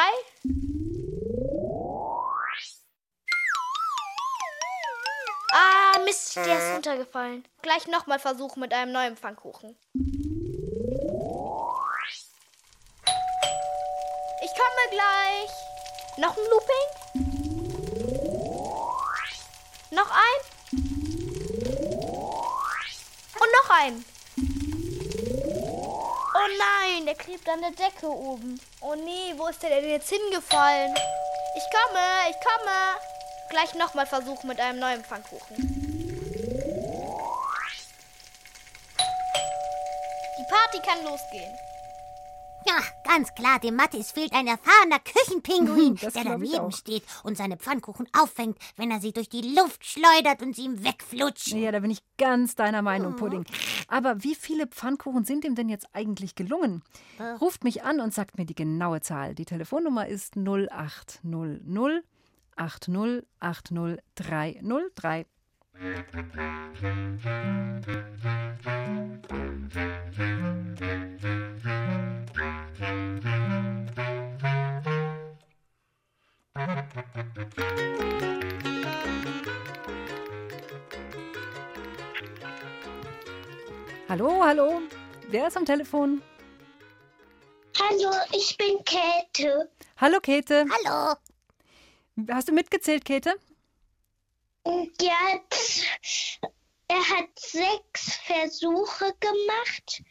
Ah, 5.52 6.00
Mist, 6.04 6.36
der 6.36 6.58
ist 6.58 6.74
runtergefallen. 6.74 7.48
Gleich 7.62 7.86
nochmal 7.88 8.18
versuchen 8.18 8.60
mit 8.60 8.74
einem 8.74 8.92
neuen 8.92 9.16
Pfannkuchen. 9.16 9.78
Ich 14.54 14.60
komme 14.60 14.86
gleich. 14.92 15.50
Noch 16.18 16.38
ein 16.38 16.44
Looping? 16.52 16.90
Noch 19.92 20.12
ein? 20.12 20.40
Und 23.40 23.52
noch 23.52 23.70
ein. 23.70 24.06
Oh 26.36 26.48
nein, 26.58 27.06
der 27.06 27.16
klebt 27.16 27.50
an 27.50 27.62
der 27.62 27.72
Decke 27.72 28.08
oben. 28.08 28.60
Oh 28.82 28.94
nee, 28.94 29.34
wo 29.38 29.48
ist 29.48 29.64
der 29.64 29.70
denn 29.72 29.90
jetzt 29.90 30.10
hingefallen? 30.10 30.94
Ich 31.56 31.64
komme, 31.72 32.30
ich 32.30 32.38
komme. 32.40 32.98
Gleich 33.50 33.74
nochmal 33.74 34.06
versuchen 34.06 34.48
mit 34.48 34.60
einem 34.60 34.80
neuen 34.80 35.04
Pfannkuchen. 35.04 35.56
Die 40.38 40.46
Party 40.48 40.80
kann 40.86 41.04
losgehen. 41.04 41.58
Ganz 43.14 43.36
klar, 43.36 43.60
dem 43.60 43.76
Mattis 43.76 44.12
fehlt 44.12 44.34
ein 44.34 44.48
erfahrener 44.48 44.98
Küchenpinguin, 44.98 45.96
der 46.16 46.24
daneben 46.24 46.72
steht 46.72 47.04
und 47.22 47.38
seine 47.38 47.58
Pfannkuchen 47.58 48.08
auffängt, 48.12 48.58
wenn 48.76 48.90
er 48.90 49.02
sie 49.02 49.14
durch 49.14 49.30
die 49.30 49.54
Luft 49.56 49.86
schleudert 49.86 50.42
und 50.42 50.56
sie 50.56 50.64
ihm 50.64 50.84
wegflutschen. 50.84 51.62
Ja, 51.62 51.72
da 51.72 51.82
bin 51.82 51.92
ich 51.92 52.02
ganz 52.18 52.56
deiner 52.56 52.82
Meinung, 52.82 53.16
Pudding. 53.16 53.46
Aber 53.88 54.24
wie 54.24 54.34
viele 54.34 54.66
Pfannkuchen 54.66 55.26
sind 55.26 55.46
ihm 55.46 55.54
denn 55.54 55.70
jetzt 55.70 55.86
eigentlich 55.94 56.34
gelungen? 56.34 56.82
Ruft 57.40 57.64
mich 57.64 57.84
an 57.84 58.00
und 58.00 58.16
sagt 58.16 58.40
mir 58.40 58.48
die 58.48 58.56
genaue 58.56 59.02
Zahl. 59.02 59.36
Die 59.36 59.46
Telefonnummer 59.46 60.08
ist 60.08 60.36
0800 60.36 62.04
80 62.56 63.26
80 63.40 64.00
303. 64.16 65.26
Hallo, 84.10 84.44
hallo. 84.44 84.82
Wer 85.30 85.48
ist 85.48 85.58
am 85.58 85.66
Telefon? 85.66 86.22
Hallo, 87.80 88.12
ich 88.32 88.56
bin 88.58 88.78
Käthe. 88.86 89.70
Hallo, 89.98 90.20
Käthe. 90.20 90.66
Hallo. 90.86 91.16
Hast 92.32 92.48
du 92.48 92.54
mitgezählt, 92.54 93.06
Käthe? 93.06 93.34
Z- 94.66 95.84
er 96.88 97.10
hat 97.10 97.30
sechs 97.38 98.18
Versuche 98.26 99.14
gemacht 99.20 100.04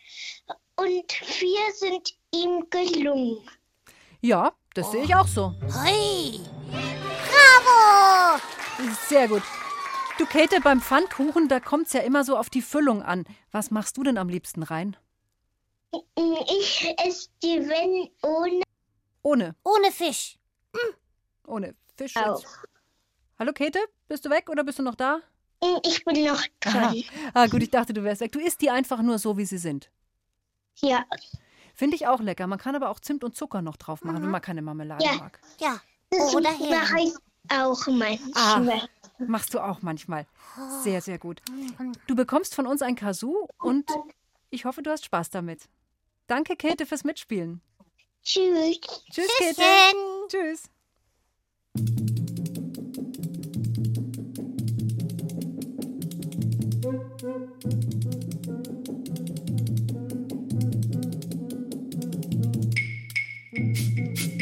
und 0.76 1.12
vier 1.12 1.72
sind 1.74 2.16
ihm 2.32 2.68
gelungen. 2.70 3.48
Ja, 4.20 4.52
das 4.74 4.90
sehe 4.90 5.04
ich 5.04 5.14
auch 5.14 5.26
so. 5.26 5.54
Hui! 5.62 6.40
Bravo! 7.28 8.40
Sehr 9.08 9.28
gut. 9.28 9.42
Du, 10.18 10.26
Käthe, 10.26 10.60
beim 10.60 10.80
Pfannkuchen, 10.80 11.48
da 11.48 11.58
kommt 11.58 11.86
es 11.86 11.92
ja 11.94 12.00
immer 12.00 12.24
so 12.24 12.36
auf 12.36 12.50
die 12.50 12.62
Füllung 12.62 13.02
an. 13.02 13.24
Was 13.50 13.70
machst 13.70 13.96
du 13.96 14.02
denn 14.02 14.18
am 14.18 14.28
liebsten 14.28 14.62
rein? 14.62 14.96
Ich 16.14 16.94
esse 17.04 17.28
die 17.42 17.60
Wenn 17.68 18.10
ohne. 18.22 18.62
Ohne. 19.22 19.54
Ohne 19.64 19.92
Fisch. 19.92 20.38
Ohne 21.46 21.74
Fisch. 21.96 22.16
Auch. 22.16 22.40
Jetzt. 22.40 22.58
Hallo, 23.38 23.52
Käthe? 23.52 23.78
Bist 24.08 24.24
du 24.24 24.30
weg 24.30 24.48
oder 24.50 24.64
bist 24.64 24.78
du 24.78 24.82
noch 24.82 24.94
da? 24.94 25.20
Ich 25.84 26.04
bin 26.04 26.24
noch 26.24 26.42
dran. 26.60 27.02
Ah, 27.34 27.46
gut, 27.46 27.62
ich 27.62 27.70
dachte, 27.70 27.92
du 27.92 28.02
wärst 28.02 28.20
weg. 28.20 28.32
Du 28.32 28.40
isst 28.40 28.60
die 28.60 28.70
einfach 28.70 29.00
nur 29.00 29.18
so, 29.18 29.36
wie 29.38 29.44
sie 29.44 29.58
sind. 29.58 29.90
Ja. 30.80 31.04
Finde 31.74 31.96
ich 31.96 32.06
auch 32.06 32.20
lecker. 32.20 32.46
Man 32.46 32.58
kann 32.58 32.74
aber 32.74 32.90
auch 32.90 33.00
Zimt 33.00 33.22
und 33.24 33.36
Zucker 33.36 33.62
noch 33.62 33.76
drauf 33.76 34.02
machen, 34.04 34.22
wenn 34.22 34.30
man 34.30 34.42
keine 34.42 34.62
Marmelade 34.62 35.04
Ja. 35.04 35.14
mag. 35.14 35.38
Ja. 35.60 35.80
Das 36.10 36.34
Oder 36.34 36.50
mache 36.50 37.00
ich 37.00 37.14
auch 37.50 37.86
Ah, 37.86 38.58
manchmal. 38.58 38.88
machst 39.18 39.54
du 39.54 39.60
auch 39.60 39.82
manchmal. 39.82 40.26
Sehr, 40.82 41.00
sehr 41.00 41.18
gut. 41.18 41.40
Du 42.06 42.14
bekommst 42.14 42.54
von 42.54 42.66
uns 42.66 42.82
ein 42.82 42.94
Kazoo 42.96 43.48
und 43.58 43.90
ich 44.50 44.64
hoffe, 44.64 44.82
du 44.82 44.90
hast 44.90 45.04
Spaß 45.04 45.30
damit. 45.30 45.68
Danke, 46.26 46.56
Käthe, 46.56 46.86
fürs 46.86 47.04
Mitspielen. 47.04 47.60
Tschüss. 48.22 48.80
Tschüss, 49.10 49.28
Käthe. 49.38 49.62
Tschüss. 50.28 50.64
Thank 57.22 57.62
you. 63.54 64.41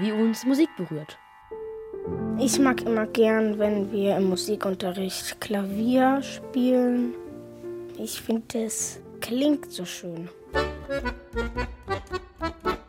Wie 0.00 0.12
uns 0.12 0.44
Musik 0.44 0.68
berührt. 0.76 1.18
Ich 2.38 2.58
mag 2.58 2.82
immer 2.82 3.06
gern, 3.06 3.58
wenn 3.58 3.90
wir 3.92 4.16
im 4.16 4.28
Musikunterricht 4.28 5.40
Klavier 5.40 6.20
spielen. 6.22 7.14
Ich 7.98 8.20
finde, 8.20 8.64
es 8.64 9.00
klingt 9.20 9.70
so 9.70 9.84
schön. 9.84 10.28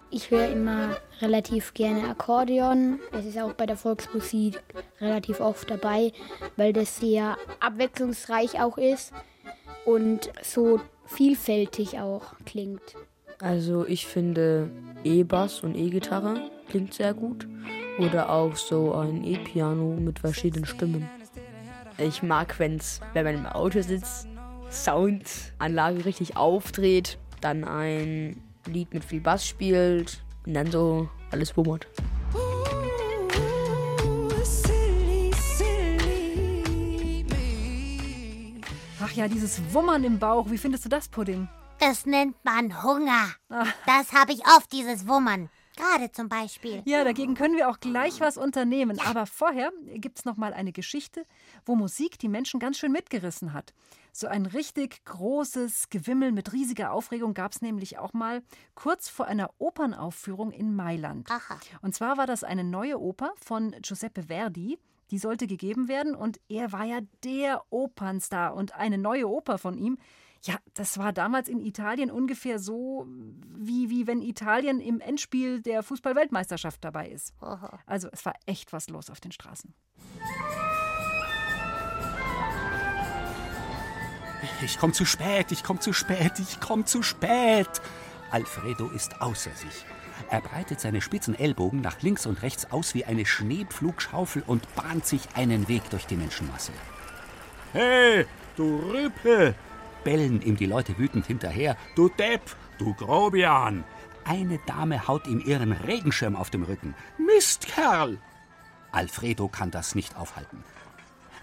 Ich 0.09 0.31
höre 0.31 0.49
immer 0.49 0.97
relativ 1.21 1.73
gerne 1.73 2.09
Akkordeon. 2.09 2.99
Es 3.11 3.25
ist 3.25 3.37
auch 3.37 3.53
bei 3.53 3.65
der 3.65 3.77
Volksmusik 3.77 4.61
relativ 4.99 5.39
oft 5.39 5.69
dabei, 5.69 6.11
weil 6.57 6.73
das 6.73 6.97
sehr 6.97 7.37
abwechslungsreich 7.59 8.59
auch 8.59 8.77
ist 8.77 9.13
und 9.85 10.31
so 10.41 10.79
vielfältig 11.05 11.99
auch 11.99 12.33
klingt. 12.45 12.95
Also 13.39 13.85
ich 13.85 14.07
finde 14.07 14.69
E-Bass 15.03 15.61
und 15.61 15.75
E-Gitarre 15.75 16.49
klingt 16.67 16.93
sehr 16.93 17.13
gut. 17.13 17.47
Oder 17.99 18.29
auch 18.29 18.55
so 18.55 18.93
ein 18.93 19.23
E-Piano 19.23 19.95
mit 19.99 20.19
verschiedenen 20.19 20.65
Stimmen. 20.65 21.09
Ich 21.97 22.21
mag, 22.21 22.59
wenn's, 22.59 22.99
wenn 23.13 23.23
man 23.23 23.35
im 23.35 23.45
Auto 23.45 23.81
sitzt, 23.81 24.27
Soundanlage 24.69 26.03
richtig 26.05 26.35
aufdreht, 26.35 27.17
dann 27.39 27.63
ein 27.63 28.41
Lied 28.65 28.93
mit 28.93 29.05
viel 29.05 29.21
Bass 29.21 29.47
spielt 29.47 30.23
und 30.45 30.53
dann 30.53 30.71
so 30.71 31.07
alles 31.31 31.55
wummert. 31.55 31.87
Ach 39.01 39.11
ja, 39.11 39.27
dieses 39.27 39.61
Wummern 39.71 40.03
im 40.03 40.19
Bauch, 40.19 40.49
wie 40.49 40.57
findest 40.57 40.85
du 40.85 40.89
das, 40.89 41.07
Pudding? 41.07 41.47
Das 41.79 42.05
nennt 42.05 42.35
man 42.43 42.83
Hunger. 42.83 43.27
Das 43.85 44.13
habe 44.13 44.33
ich 44.33 44.39
oft, 44.47 44.71
dieses 44.71 45.07
Wummern. 45.07 45.49
Gerade 45.75 46.11
zum 46.11 46.29
Beispiel. 46.29 46.81
Ja, 46.85 47.03
dagegen 47.03 47.35
können 47.35 47.55
wir 47.55 47.69
auch 47.69 47.79
gleich 47.79 48.19
was 48.19 48.37
unternehmen. 48.37 48.99
Aber 48.99 49.25
vorher 49.25 49.71
gibt 49.95 50.19
es 50.19 50.25
noch 50.25 50.37
mal 50.37 50.53
eine 50.53 50.71
Geschichte, 50.71 51.25
wo 51.65 51.75
Musik 51.75 52.19
die 52.19 52.29
Menschen 52.29 52.59
ganz 52.59 52.77
schön 52.77 52.91
mitgerissen 52.91 53.53
hat. 53.53 53.73
So 54.11 54.27
ein 54.27 54.45
richtig 54.45 55.03
großes 55.03 55.89
Gewimmel 55.89 56.31
mit 56.31 56.53
riesiger 56.53 56.93
Aufregung 56.93 57.33
gab 57.33 57.51
es 57.51 57.61
nämlich 57.61 57.97
auch 57.97 58.13
mal 58.13 58.43
kurz 58.73 59.09
vor 59.09 59.25
einer 59.25 59.49
Opernaufführung 59.57 60.51
in 60.51 60.73
Mailand. 60.73 61.29
Aha. 61.29 61.59
Und 61.81 61.93
zwar 61.93 62.17
war 62.17 62.25
das 62.25 62.45
eine 62.45 62.63
neue 62.63 62.99
Oper 62.99 63.33
von 63.35 63.75
Giuseppe 63.81 64.23
Verdi. 64.23 64.79
Die 65.11 65.19
sollte 65.19 65.47
gegeben 65.47 65.87
werden 65.87 66.15
und 66.15 66.39
er 66.47 66.71
war 66.71 66.85
ja 66.85 66.99
der 67.23 67.63
Opernstar 67.69 68.55
und 68.55 68.73
eine 68.73 68.97
neue 68.97 69.27
Oper 69.27 69.57
von 69.57 69.77
ihm. 69.77 69.97
Ja, 70.45 70.59
das 70.75 70.99
war 70.99 71.11
damals 71.11 71.49
in 71.49 71.59
Italien 71.59 72.11
ungefähr 72.11 72.59
so, 72.59 73.07
wie, 73.57 73.89
wie 73.89 74.05
wenn 74.05 74.21
Italien 74.21 74.79
im 74.79 75.01
Endspiel 75.01 75.59
der 75.59 75.81
Fußball-Weltmeisterschaft 75.81 76.83
dabei 76.83 77.09
ist. 77.09 77.33
Aha. 77.41 77.79
Also 77.87 78.09
es 78.11 78.23
war 78.25 78.35
echt 78.45 78.71
was 78.71 78.87
los 78.89 79.09
auf 79.09 79.19
den 79.19 79.31
Straßen. 79.31 79.73
Ich 84.61 84.77
komme 84.77 84.93
zu 84.93 85.05
spät, 85.05 85.51
ich 85.51 85.63
komme 85.63 85.79
zu 85.79 85.93
spät, 85.93 86.33
ich 86.37 86.59
komme 86.59 86.85
zu 86.85 87.01
spät. 87.01 87.81
Alfredo 88.29 88.89
ist 88.89 89.21
außer 89.21 89.51
sich. 89.51 89.85
Er 90.29 90.41
breitet 90.41 90.79
seine 90.79 91.01
spitzen 91.01 91.33
Ellbogen 91.33 91.81
nach 91.81 92.03
links 92.03 92.27
und 92.27 92.43
rechts 92.43 92.71
aus 92.71 92.93
wie 92.93 93.05
eine 93.05 93.25
Schneepflugschaufel 93.25 94.43
und 94.45 94.63
bahnt 94.75 95.07
sich 95.07 95.21
einen 95.33 95.67
Weg 95.67 95.89
durch 95.89 96.05
die 96.05 96.17
Menschenmasse. 96.17 96.71
Hey, 97.73 98.27
du 98.55 98.77
Rüppe! 98.77 99.55
Bellen 100.05 100.41
ihm 100.41 100.55
die 100.55 100.67
Leute 100.67 100.97
wütend 100.97 101.25
hinterher. 101.25 101.75
Du 101.95 102.07
Depp, 102.07 102.55
du 102.77 102.93
Grobian! 102.93 103.83
Eine 104.23 104.59
Dame 104.65 105.07
haut 105.07 105.27
ihm 105.27 105.39
ihren 105.45 105.73
Regenschirm 105.73 106.37
auf 106.37 106.49
dem 106.49 106.63
Rücken. 106.63 106.95
Mist, 107.17 107.67
Kerl! 107.67 108.17
Alfredo 108.93 109.49
kann 109.49 109.71
das 109.71 109.93
nicht 109.93 110.15
aufhalten. 110.15 110.63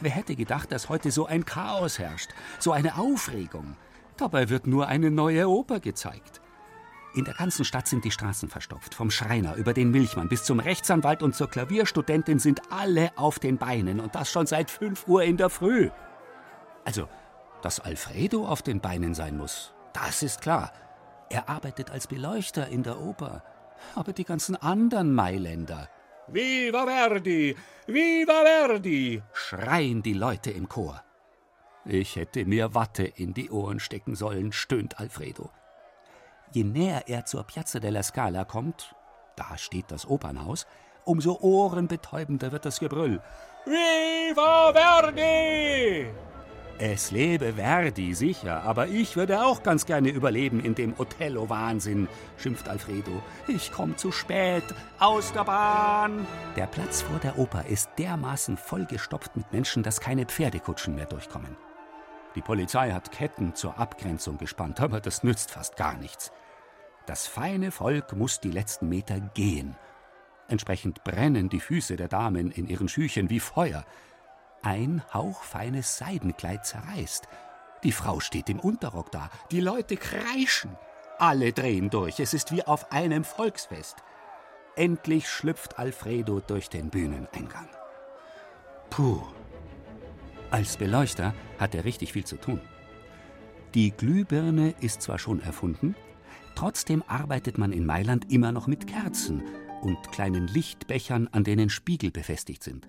Wer 0.01 0.11
hätte 0.11 0.35
gedacht, 0.35 0.73
dass 0.73 0.89
heute 0.89 1.11
so 1.11 1.27
ein 1.27 1.45
Chaos 1.45 1.99
herrscht, 1.99 2.31
so 2.59 2.73
eine 2.73 2.97
Aufregung? 2.97 3.77
Dabei 4.17 4.49
wird 4.49 4.67
nur 4.67 4.89
eine 4.89 5.11
neue 5.11 5.49
Oper 5.49 5.79
gezeigt. 5.79 6.41
In 7.15 7.25
der 7.25 7.35
ganzen 7.35 7.65
Stadt 7.65 7.87
sind 7.87 8.05
die 8.05 8.11
Straßen 8.11 8.49
verstopft. 8.49 8.95
Vom 8.95 9.11
Schreiner 9.11 9.57
über 9.57 9.75
den 9.75 9.91
Milchmann 9.91 10.29
bis 10.29 10.45
zum 10.45 10.61
Rechtsanwalt 10.61 11.23
und 11.23 11.37
zur 11.37 11.51
Klavierstudentin 11.51 12.39
sind 12.39 12.63
alle 12.73 13.13
auf 13.17 13.39
den 13.39 13.59
Beinen 13.59 14.01
und 14.01 14.15
das 14.15 14.31
schon 14.31 14.47
seit 14.47 14.71
5 14.71 15.07
Uhr 15.07 15.23
in 15.23 15.37
der 15.37 15.51
Früh. 15.51 15.91
Also, 16.85 17.09
dass 17.63 17.81
Alfredo 17.81 18.47
auf 18.47 18.63
den 18.63 18.81
Beinen 18.81 19.15
sein 19.15 19.37
muss, 19.37 19.73
das 19.93 20.23
ist 20.23 20.41
klar. 20.41 20.73
Er 21.31 21.49
arbeitet 21.49 21.91
als 21.91 22.07
Beleuchter 22.07 22.69
in 22.69 22.83
der 22.83 23.01
Oper. 23.01 23.43
Aber 23.95 24.13
die 24.13 24.25
ganzen 24.25 24.55
anderen 24.57 25.13
Mailänder. 25.15 25.89
Viva 26.29 26.85
Verdi! 26.87 27.57
Viva 27.87 28.43
Verdi! 28.45 29.23
schreien 29.33 30.03
die 30.03 30.13
Leute 30.13 30.51
im 30.51 30.69
Chor. 30.69 31.03
Ich 31.85 32.17
hätte 32.17 32.45
mir 32.45 32.75
Watte 32.75 33.05
in 33.05 33.35
die 33.35 33.51
Ohren 33.51 33.81
stecken 33.81 34.15
sollen, 34.15 34.53
stöhnt 34.53 35.01
Alfredo. 35.01 35.51
Je 36.53 36.65
näher 36.65 37.09
er 37.09 37.25
zur 37.25 37.45
Piazza 37.45 37.81
della 37.81 38.03
Scala 38.03 38.45
kommt, 38.45 38.95
da 39.37 39.57
steht 39.57 39.91
das 39.91 40.07
Opernhaus, 40.07 40.67
umso 41.05 41.39
ohrenbetäubender 41.41 42.53
wird 42.53 42.67
das 42.67 42.79
Gebrüll. 42.79 43.21
Viva 43.65 44.73
Verdi! 44.73 46.32
Es 46.85 47.13
lebe 47.13 47.53
Verdi, 47.53 48.13
sicher, 48.13 48.65
aber 48.65 48.89
ich 48.89 49.15
würde 49.15 49.45
auch 49.45 49.63
ganz 49.63 49.87
gerne 49.87 50.09
überleben 50.09 50.59
in 50.59 50.75
dem 50.75 50.99
Othello-Wahnsinn, 50.99 52.09
schimpft 52.37 52.69
Alfredo. 52.69 53.23
Ich 53.47 53.71
komme 53.71 53.95
zu 53.95 54.11
spät, 54.11 54.65
aus 54.99 55.33
der 55.33 55.45
Bahn! 55.45 56.27
Der 56.57 56.67
Platz 56.67 57.03
vor 57.03 57.21
der 57.21 57.39
Oper 57.39 57.67
ist 57.67 57.91
dermaßen 57.99 58.57
vollgestopft 58.57 59.37
mit 59.37 59.53
Menschen, 59.53 59.85
dass 59.85 60.01
keine 60.01 60.27
Pferdekutschen 60.27 60.97
mehr 60.97 61.07
durchkommen. 61.07 61.57
Die 62.35 62.43
Polizei 62.43 62.91
hat 62.91 63.13
Ketten 63.13 63.55
zur 63.55 63.79
Abgrenzung 63.79 64.37
gespannt, 64.39 64.81
aber 64.81 64.99
das 64.99 65.23
nützt 65.23 65.53
fast 65.53 65.77
gar 65.77 65.97
nichts. 65.97 66.33
Das 67.07 67.29
feine 67.29 67.71
Volk 67.71 68.17
muss 68.17 68.41
die 68.41 68.51
letzten 68.51 68.89
Meter 68.89 69.21
gehen. 69.21 69.77
Entsprechend 70.49 71.05
brennen 71.05 71.49
die 71.49 71.61
Füße 71.61 71.95
der 71.95 72.09
Damen 72.09 72.51
in 72.51 72.67
ihren 72.67 72.89
Schüchen 72.89 73.31
wie 73.31 73.39
Feuer. 73.39 73.85
Ein 74.63 75.03
hauchfeines 75.13 75.99
Seidenkleid 75.99 76.65
zerreißt. 76.65 77.27
Die 77.83 77.91
Frau 77.91 78.21
steht 78.21 78.49
im 78.49 78.61
Unterrock 78.61 79.11
da. 79.11 79.29
Die 79.51 79.61
Leute 79.61 79.97
kreischen. 79.97 80.77
Alle 81.19 81.53
drehen 81.53 81.91
durch. 81.91 82.21
Es 82.21 82.33
ist 82.33 82.53
wie 82.53 82.65
auf 82.65 82.93
einem 82.93 83.25
Volksfest. 83.25 83.97
Endlich 84.77 85.29
schlüpft 85.29 85.79
Alfredo 85.79 86.41
durch 86.41 86.69
den 86.69 86.91
Bühneneingang. 86.91 87.69
Puh. 88.89 89.23
Als 90.51 90.77
Beleuchter 90.77 91.35
hat 91.59 91.75
er 91.75 91.85
richtig 91.85 92.13
viel 92.13 92.25
zu 92.25 92.37
tun. 92.37 92.61
Die 93.75 93.91
Glühbirne 93.91 94.75
ist 94.81 95.03
zwar 95.03 95.19
schon 95.19 95.41
erfunden, 95.41 95.97
trotzdem 96.55 97.03
arbeitet 97.07 97.59
man 97.59 97.73
in 97.73 97.85
Mailand 97.85 98.31
immer 98.31 98.53
noch 98.53 98.67
mit 98.67 98.87
Kerzen 98.87 99.43
und 99.81 100.13
kleinen 100.13 100.47
Lichtbechern, 100.47 101.29
an 101.33 101.43
denen 101.43 101.71
Spiegel 101.71 102.11
befestigt 102.11 102.63
sind. 102.63 102.87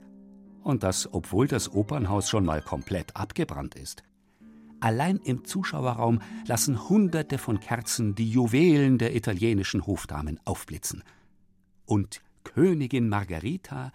Und 0.64 0.84
das, 0.84 1.14
obwohl 1.14 1.48
das 1.48 1.72
Opernhaus 1.74 2.30
schon 2.30 2.46
mal 2.46 2.62
komplett 2.62 3.16
abgebrannt 3.16 3.76
ist. 3.76 4.04
Allein 4.80 5.18
im 5.18 5.46
Zuschauerraum 5.46 6.20
lassen 6.46 6.90
Hunderte 6.90 7.38
von 7.38 7.60
Kerzen 7.60 8.16
die 8.16 8.30
Juwelen 8.30 8.98
der 8.98 9.16
italienischen 9.16 9.86
Hofdamen 9.86 10.40
aufblitzen. 10.46 11.04
Und 11.86 12.22
Königin 12.44 13.08
Margarita, 13.08 13.92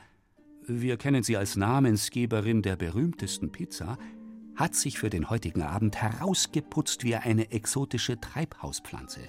wir 0.67 0.97
kennen 0.97 1.23
sie 1.23 1.37
als 1.37 1.57
Namensgeberin 1.57 2.63
der 2.63 2.77
berühmtesten 2.77 3.53
Pizza, 3.53 3.99
hat 4.57 4.75
sich 4.75 4.99
für 4.99 5.11
den 5.11 5.31
heutigen 5.31 5.63
Abend 5.63 5.97
herausgeputzt 5.97 7.05
wie 7.05 7.17
eine 7.17 7.51
exotische 7.53 8.21
Treibhauspflanze. 8.21 9.21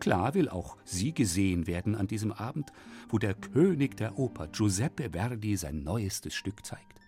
Klar 0.00 0.34
will 0.34 0.48
auch 0.48 0.76
sie 0.84 1.14
gesehen 1.14 1.68
werden 1.68 1.94
an 1.94 2.08
diesem 2.08 2.32
Abend, 2.32 2.72
wo 3.12 3.18
der 3.18 3.34
König 3.34 3.96
der 3.96 4.18
Oper 4.18 4.48
Giuseppe 4.48 5.10
Verdi 5.10 5.56
sein 5.56 5.84
neuestes 5.84 6.34
Stück 6.34 6.64
zeigt. 6.64 6.98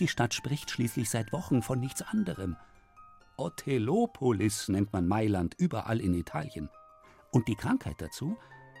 Die 0.00 0.08
Stadt 0.08 0.34
spricht 0.34 0.70
schließlich 0.70 1.10
seit 1.10 1.32
Wochen 1.32 1.62
von 1.62 1.78
nichts 1.78 2.02
anderem. 2.02 2.56
Othellopolis 3.36 4.68
nennt 4.68 4.92
man 4.92 5.06
Mailand 5.06 5.54
überall 5.58 6.00
in 6.00 6.14
Italien. 6.14 6.70
Und 7.30 7.46
die 7.46 7.56
Krankheit 7.56 7.96
dazu? 7.98 8.36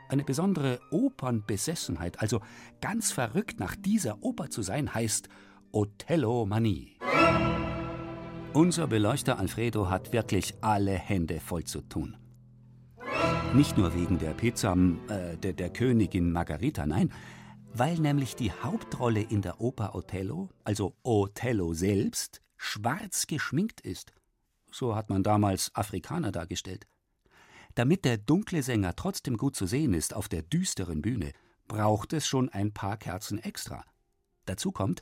Eine 0.08 0.24
besondere 0.24 0.80
Opernbesessenheit, 0.90 2.20
also 2.20 2.40
ganz 2.80 3.12
verrückt 3.12 3.60
nach 3.60 3.76
dieser 3.76 4.22
Oper 4.22 4.48
zu 4.48 4.62
sein, 4.62 4.92
heißt 4.94 5.28
Othello-Manie. 5.72 6.96
Unser 8.52 8.86
Beleuchter 8.86 9.38
Alfredo 9.38 9.90
hat 9.90 10.12
wirklich 10.12 10.54
alle 10.62 10.92
Hände 10.92 11.40
voll 11.40 11.64
zu 11.64 11.80
tun. 11.82 12.16
Nicht 13.54 13.78
nur 13.78 13.94
wegen 13.94 14.18
der 14.18 14.32
Pizza 14.32 14.76
äh, 15.08 15.36
der, 15.36 15.52
der 15.52 15.70
Königin 15.70 16.32
Margarita, 16.32 16.86
nein, 16.86 17.12
weil 17.72 17.94
nämlich 18.00 18.34
die 18.34 18.50
Hauptrolle 18.50 19.20
in 19.20 19.42
der 19.42 19.60
Oper 19.60 19.94
Othello, 19.94 20.50
also 20.64 20.96
Othello 21.04 21.72
selbst, 21.72 22.42
schwarz 22.56 23.28
geschminkt 23.28 23.80
ist. 23.80 24.12
So 24.72 24.96
hat 24.96 25.08
man 25.08 25.22
damals 25.22 25.70
Afrikaner 25.72 26.32
dargestellt. 26.32 26.88
Damit 27.76 28.04
der 28.04 28.18
dunkle 28.18 28.60
Sänger 28.64 28.96
trotzdem 28.96 29.36
gut 29.36 29.54
zu 29.54 29.66
sehen 29.66 29.94
ist 29.94 30.14
auf 30.14 30.28
der 30.28 30.42
düsteren 30.42 31.00
Bühne, 31.00 31.30
braucht 31.68 32.12
es 32.12 32.26
schon 32.26 32.48
ein 32.48 32.72
paar 32.72 32.96
Kerzen 32.96 33.38
extra. 33.38 33.84
Dazu 34.46 34.72
kommt, 34.72 35.00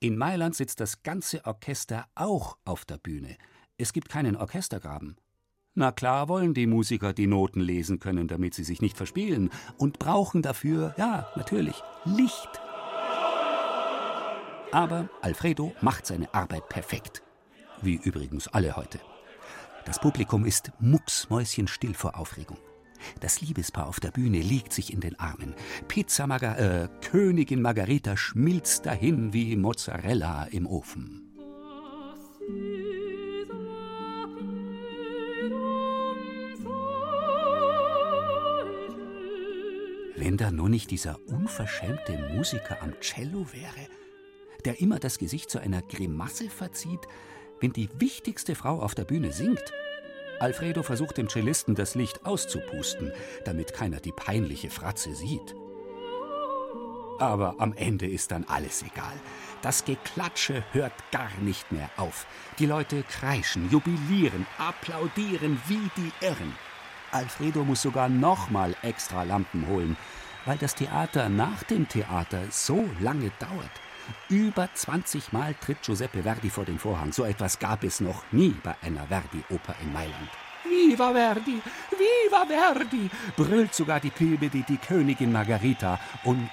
in 0.00 0.16
Mailand 0.16 0.56
sitzt 0.56 0.80
das 0.80 1.04
ganze 1.04 1.44
Orchester 1.44 2.08
auch 2.16 2.58
auf 2.64 2.84
der 2.84 2.98
Bühne. 2.98 3.36
Es 3.78 3.92
gibt 3.92 4.08
keinen 4.08 4.34
Orchestergraben. 4.34 5.16
Na 5.76 5.90
klar 5.90 6.28
wollen 6.28 6.54
die 6.54 6.68
Musiker 6.68 7.12
die 7.12 7.26
Noten 7.26 7.60
lesen 7.60 7.98
können, 7.98 8.28
damit 8.28 8.54
sie 8.54 8.62
sich 8.62 8.80
nicht 8.80 8.96
verspielen 8.96 9.50
und 9.76 9.98
brauchen 9.98 10.40
dafür, 10.40 10.94
ja, 10.96 11.26
natürlich, 11.34 11.82
Licht. 12.04 12.60
Aber 14.70 15.08
Alfredo 15.20 15.72
macht 15.80 16.06
seine 16.06 16.32
Arbeit 16.32 16.68
perfekt. 16.68 17.22
Wie 17.82 18.00
übrigens 18.02 18.46
alle 18.48 18.76
heute. 18.76 19.00
Das 19.84 19.98
Publikum 19.98 20.44
ist 20.44 20.70
mucksmäuschenstill 20.78 21.94
vor 21.94 22.18
Aufregung. 22.18 22.58
Das 23.20 23.40
Liebespaar 23.40 23.86
auf 23.86 24.00
der 24.00 24.12
Bühne 24.12 24.38
liegt 24.38 24.72
sich 24.72 24.92
in 24.92 25.00
den 25.00 25.18
Armen. 25.18 25.54
Pizza 25.88 26.26
Marga 26.26 26.54
äh, 26.56 26.88
Königin 27.02 27.60
Margarita 27.60 28.16
schmilzt 28.16 28.86
dahin 28.86 29.32
wie 29.32 29.56
Mozzarella 29.56 30.44
im 30.44 30.66
Ofen. 30.66 31.20
Wenn 40.16 40.36
da 40.36 40.52
nur 40.52 40.68
nicht 40.68 40.90
dieser 40.92 41.18
unverschämte 41.26 42.16
Musiker 42.34 42.80
am 42.82 42.98
Cello 43.00 43.46
wäre, 43.52 43.88
der 44.64 44.80
immer 44.80 45.00
das 45.00 45.18
Gesicht 45.18 45.50
zu 45.50 45.58
einer 45.58 45.82
Grimasse 45.82 46.48
verzieht, 46.48 47.00
wenn 47.60 47.72
die 47.72 47.88
wichtigste 47.98 48.54
Frau 48.54 48.80
auf 48.80 48.94
der 48.94 49.04
Bühne 49.04 49.32
singt. 49.32 49.72
Alfredo 50.38 50.82
versucht 50.82 51.16
dem 51.16 51.28
Cellisten 51.28 51.74
das 51.74 51.94
Licht 51.96 52.24
auszupusten, 52.24 53.12
damit 53.44 53.72
keiner 53.72 54.00
die 54.00 54.12
peinliche 54.12 54.70
Fratze 54.70 55.14
sieht. 55.14 55.54
Aber 57.18 57.56
am 57.58 57.72
Ende 57.74 58.06
ist 58.06 58.30
dann 58.30 58.44
alles 58.44 58.82
egal. 58.82 59.14
Das 59.62 59.84
Geklatsche 59.84 60.64
hört 60.72 60.92
gar 61.10 61.30
nicht 61.40 61.72
mehr 61.72 61.90
auf. 61.96 62.26
Die 62.58 62.66
Leute 62.66 63.02
kreischen, 63.04 63.70
jubilieren, 63.70 64.46
applaudieren 64.58 65.60
wie 65.68 65.90
die 65.96 66.12
Irren. 66.24 66.54
Alfredo 67.14 67.64
muss 67.64 67.82
sogar 67.82 68.08
nochmal 68.08 68.74
extra 68.82 69.22
Lampen 69.22 69.68
holen, 69.68 69.96
weil 70.44 70.58
das 70.58 70.74
Theater 70.74 71.28
nach 71.28 71.62
dem 71.62 71.88
Theater 71.88 72.42
so 72.50 72.88
lange 73.00 73.30
dauert. 73.38 73.70
Über 74.28 74.68
20 74.74 75.32
Mal 75.32 75.54
tritt 75.54 75.82
Giuseppe 75.82 76.24
Verdi 76.24 76.50
vor 76.50 76.64
den 76.64 76.78
Vorhang. 76.78 77.12
So 77.12 77.24
etwas 77.24 77.58
gab 77.58 77.84
es 77.84 78.00
noch 78.00 78.24
nie 78.32 78.54
bei 78.62 78.74
einer 78.82 79.06
Verdi-Oper 79.06 79.76
in 79.80 79.92
Mailand. 79.92 80.30
Viva 80.64 81.12
Verdi! 81.12 81.62
Viva 81.90 82.46
Verdi! 82.46 83.08
brüllt 83.36 83.74
sogar 83.74 84.00
die 84.00 84.10
Pilbe, 84.10 84.48
die, 84.48 84.62
die 84.62 84.76
Königin 84.76 85.32
Margarita 85.32 86.00
und 86.24 86.50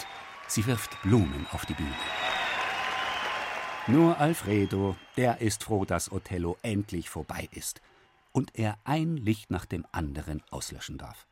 sie 0.47 0.65
wirft 0.65 1.01
Blumen 1.01 1.47
auf 1.51 1.65
die 1.65 1.73
Bühne. 1.73 1.89
Nur 3.87 4.19
Alfredo, 4.19 4.95
der 5.17 5.41
ist 5.41 5.63
froh, 5.63 5.85
dass 5.85 6.11
Othello 6.11 6.57
endlich 6.61 7.09
vorbei 7.09 7.49
ist 7.51 7.81
und 8.31 8.57
er 8.57 8.77
ein 8.83 9.17
Licht 9.17 9.51
nach 9.51 9.65
dem 9.65 9.85
anderen 9.91 10.43
auslöschen 10.49 10.97
darf. 10.97 11.27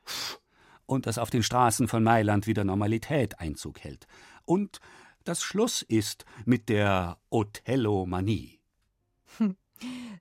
Und 0.85 1.05
dass 1.05 1.17
auf 1.17 1.29
den 1.29 1.43
Straßen 1.43 1.87
von 1.87 2.03
Mailand 2.03 2.47
wieder 2.47 2.63
Normalität 2.63 3.39
Einzug 3.39 3.79
hält. 3.79 4.07
Und 4.45 4.79
das 5.23 5.43
Schluss 5.43 5.81
ist 5.83 6.25
mit 6.45 6.69
der 6.69 7.17
Othello-Manie. 7.29 8.59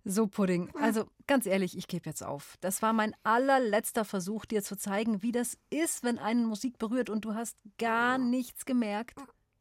So, 0.05 0.27
Pudding. 0.29 0.71
Also 0.81 1.05
ganz 1.27 1.45
ehrlich, 1.45 1.77
ich 1.77 1.89
gebe 1.89 2.09
jetzt 2.09 2.23
auf. 2.23 2.57
Das 2.61 2.81
war 2.81 2.93
mein 2.93 3.15
allerletzter 3.25 4.05
Versuch, 4.05 4.45
dir 4.45 4.63
zu 4.63 4.77
zeigen, 4.77 5.23
wie 5.23 5.33
das 5.33 5.59
ist, 5.69 6.05
wenn 6.05 6.19
einen 6.19 6.47
Musik 6.47 6.79
berührt 6.79 7.11
und 7.11 7.25
du 7.25 7.35
hast 7.35 7.57
gar 7.77 8.19
nichts 8.19 8.65
gemerkt. 8.65 9.19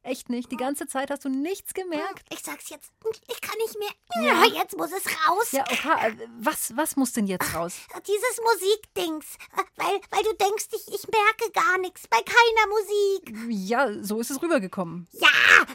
Echt 0.08 0.30
nicht? 0.30 0.50
Die 0.54 0.56
ganze 0.58 0.88
Zeit 0.88 1.12
hast 1.12 1.26
du 1.26 1.30
nichts 1.30 1.74
gemerkt? 1.74 2.24
Ich 2.32 2.40
sag's 2.40 2.70
jetzt. 2.70 2.92
Ich 3.30 3.42
kann 3.42 3.58
nicht 3.58 3.78
mehr. 3.78 3.90
Ja. 4.24 4.46
Ja, 4.46 4.62
jetzt 4.62 4.78
muss 4.78 4.90
es 4.92 5.06
raus. 5.28 5.52
Ja, 5.52 5.64
okay. 5.70 6.08
äh, 6.22 6.28
Was, 6.40 6.76
was 6.78 6.96
muss 6.96 7.12
denn 7.12 7.28
jetzt 7.28 7.54
raus? 7.54 7.74
Dieses 8.08 8.42
Musikdings. 8.42 9.26
Äh, 9.58 9.64
Weil, 9.76 10.00
weil 10.12 10.24
du 10.24 10.34
denkst, 10.36 10.68
ich, 10.72 10.88
ich 10.94 11.08
merke 11.10 11.52
gar 11.52 11.78
nichts 11.80 12.08
bei 12.08 12.20
keiner 12.24 12.68
Musik. 12.70 13.52
Ja, 13.68 14.02
so 14.02 14.22
ist 14.22 14.32
es 14.32 14.42
rübergekommen. 14.42 15.08
Ja, 15.12 15.28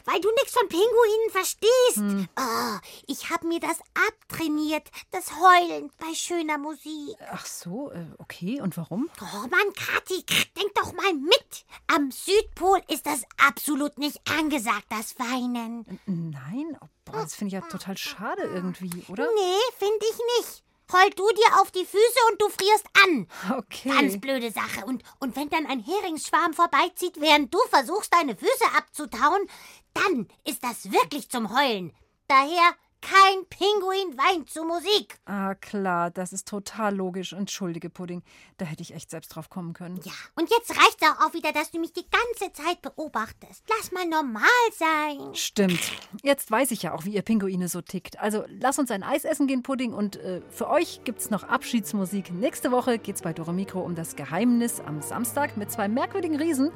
weil 0.05 0.19
du 0.19 0.31
nichts 0.31 0.53
von 0.53 0.67
Pinguinen 0.67 1.29
verstehst. 1.29 1.97
Hm. 1.97 2.27
Oh, 2.37 2.77
ich 3.07 3.29
habe 3.29 3.45
mir 3.47 3.59
das 3.59 3.77
abtrainiert, 4.07 4.89
das 5.11 5.31
Heulen 5.39 5.91
bei 5.99 6.13
schöner 6.15 6.57
Musik. 6.57 7.15
Ach 7.31 7.45
so, 7.45 7.91
äh, 7.91 8.05
okay. 8.17 8.61
Und 8.61 8.77
warum? 8.77 9.09
Oh 9.21 9.47
Mann, 9.47 9.73
Kathi, 9.75 10.25
denk 10.57 10.73
doch 10.73 10.91
mal 10.93 11.13
mit. 11.13 11.65
Am 11.87 12.09
Südpol 12.11 12.81
ist 12.87 13.05
das 13.05 13.21
absolut 13.37 13.97
nicht 13.99 14.22
angesagt, 14.29 14.85
das 14.89 15.17
Weinen. 15.19 15.99
Nein? 16.05 16.77
Oh, 16.81 16.87
boah, 17.05 17.21
das 17.21 17.35
finde 17.35 17.55
ich 17.55 17.61
ja 17.61 17.69
total 17.69 17.97
schade 17.97 18.43
irgendwie, 18.43 19.03
oder? 19.07 19.25
Nee, 19.25 19.77
finde 19.77 20.05
ich 20.09 20.17
nicht. 20.39 20.63
Heul 20.91 21.09
du 21.11 21.27
dir 21.29 21.61
auf 21.61 21.71
die 21.71 21.85
Füße 21.85 22.19
und 22.29 22.41
du 22.41 22.49
frierst 22.49 22.85
an. 23.03 23.27
Okay. 23.57 23.89
Ganz 23.89 24.21
blöde 24.21 24.51
Sache. 24.51 24.85
Und, 24.85 25.01
und 25.19 25.35
wenn 25.35 25.49
dann 25.49 25.65
ein 25.65 25.79
Heringsschwarm 25.79 26.53
vorbeizieht, 26.53 27.19
während 27.19 27.53
du 27.53 27.57
versuchst, 27.69 28.13
deine 28.13 28.35
Füße 28.35 28.65
abzutauen, 28.77 29.47
dann 29.93 30.27
ist 30.43 30.63
das 30.63 30.91
wirklich 30.91 31.29
zum 31.29 31.55
Heulen. 31.55 31.93
Daher 32.27 32.73
kein 33.03 33.45
Pinguin 33.49 34.17
weint 34.17 34.49
zu 34.49 34.63
Musik. 34.63 35.17
Ah, 35.25 35.55
klar, 35.55 36.09
das 36.09 36.31
ist 36.31 36.47
total 36.47 36.95
logisch. 36.95 37.33
Entschuldige, 37.33 37.89
Pudding. 37.89 38.23
Da 38.57 38.65
hätte 38.65 38.81
ich 38.81 38.93
echt 38.93 39.11
selbst 39.11 39.35
drauf 39.35 39.49
kommen 39.49 39.73
können. 39.73 39.99
Ja, 40.03 40.13
und 40.35 40.49
jetzt 40.49 40.69
reicht's 40.71 41.03
auch, 41.03 41.27
auch 41.27 41.33
wieder, 41.33 41.51
dass 41.51 41.71
du 41.71 41.79
mich 41.79 41.91
die 41.91 42.05
ganze 42.09 42.53
Zeit 42.53 42.81
beobachtest. 42.81 43.63
Lass 43.67 43.91
mal 43.91 44.07
normal 44.07 44.43
sein. 44.71 45.35
Stimmt. 45.35 45.79
Jetzt 46.23 46.49
weiß 46.49 46.71
ich 46.71 46.83
ja 46.83 46.93
auch, 46.93 47.03
wie 47.03 47.13
ihr 47.13 47.21
Pinguine 47.21 47.67
so 47.67 47.81
tickt. 47.81 48.19
Also 48.19 48.45
lass 48.47 48.79
uns 48.79 48.89
ein 48.89 49.03
Eis 49.03 49.25
essen 49.25 49.47
gehen, 49.47 49.63
Pudding. 49.63 49.93
Und 49.93 50.15
äh, 50.17 50.41
für 50.49 50.69
euch 50.69 51.01
gibt's 51.03 51.29
noch 51.29 51.43
Abschiedsmusik. 51.43 52.31
Nächste 52.31 52.71
Woche 52.71 52.99
geht's 52.99 53.21
bei 53.21 53.33
Dore 53.33 53.53
Mikro 53.53 53.81
um 53.81 53.95
das 53.95 54.15
Geheimnis 54.15 54.79
am 54.79 55.01
Samstag 55.01 55.57
mit 55.57 55.71
zwei 55.71 55.89
merkwürdigen 55.89 56.37
Riesen. 56.37 56.71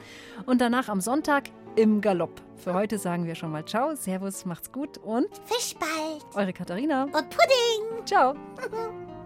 Und 0.46 0.60
danach 0.60 0.90
am 0.90 1.00
Sonntag 1.00 1.46
im 1.78 2.02
Galopp. 2.02 2.42
Für 2.58 2.74
heute 2.74 2.98
sagen 2.98 3.26
wir 3.26 3.36
schon 3.36 3.52
mal 3.52 3.64
Ciao, 3.66 3.96
Servus, 3.96 4.46
macht's 4.46 4.72
gut 4.72 4.98
und 4.98 5.28
Fisch 5.46 5.76
bald. 5.80 6.26
eure 6.36 6.52
Katharina. 6.52 7.04
Und 7.04 7.14
Pudding. 7.30 8.06
Ciao. 8.06 8.34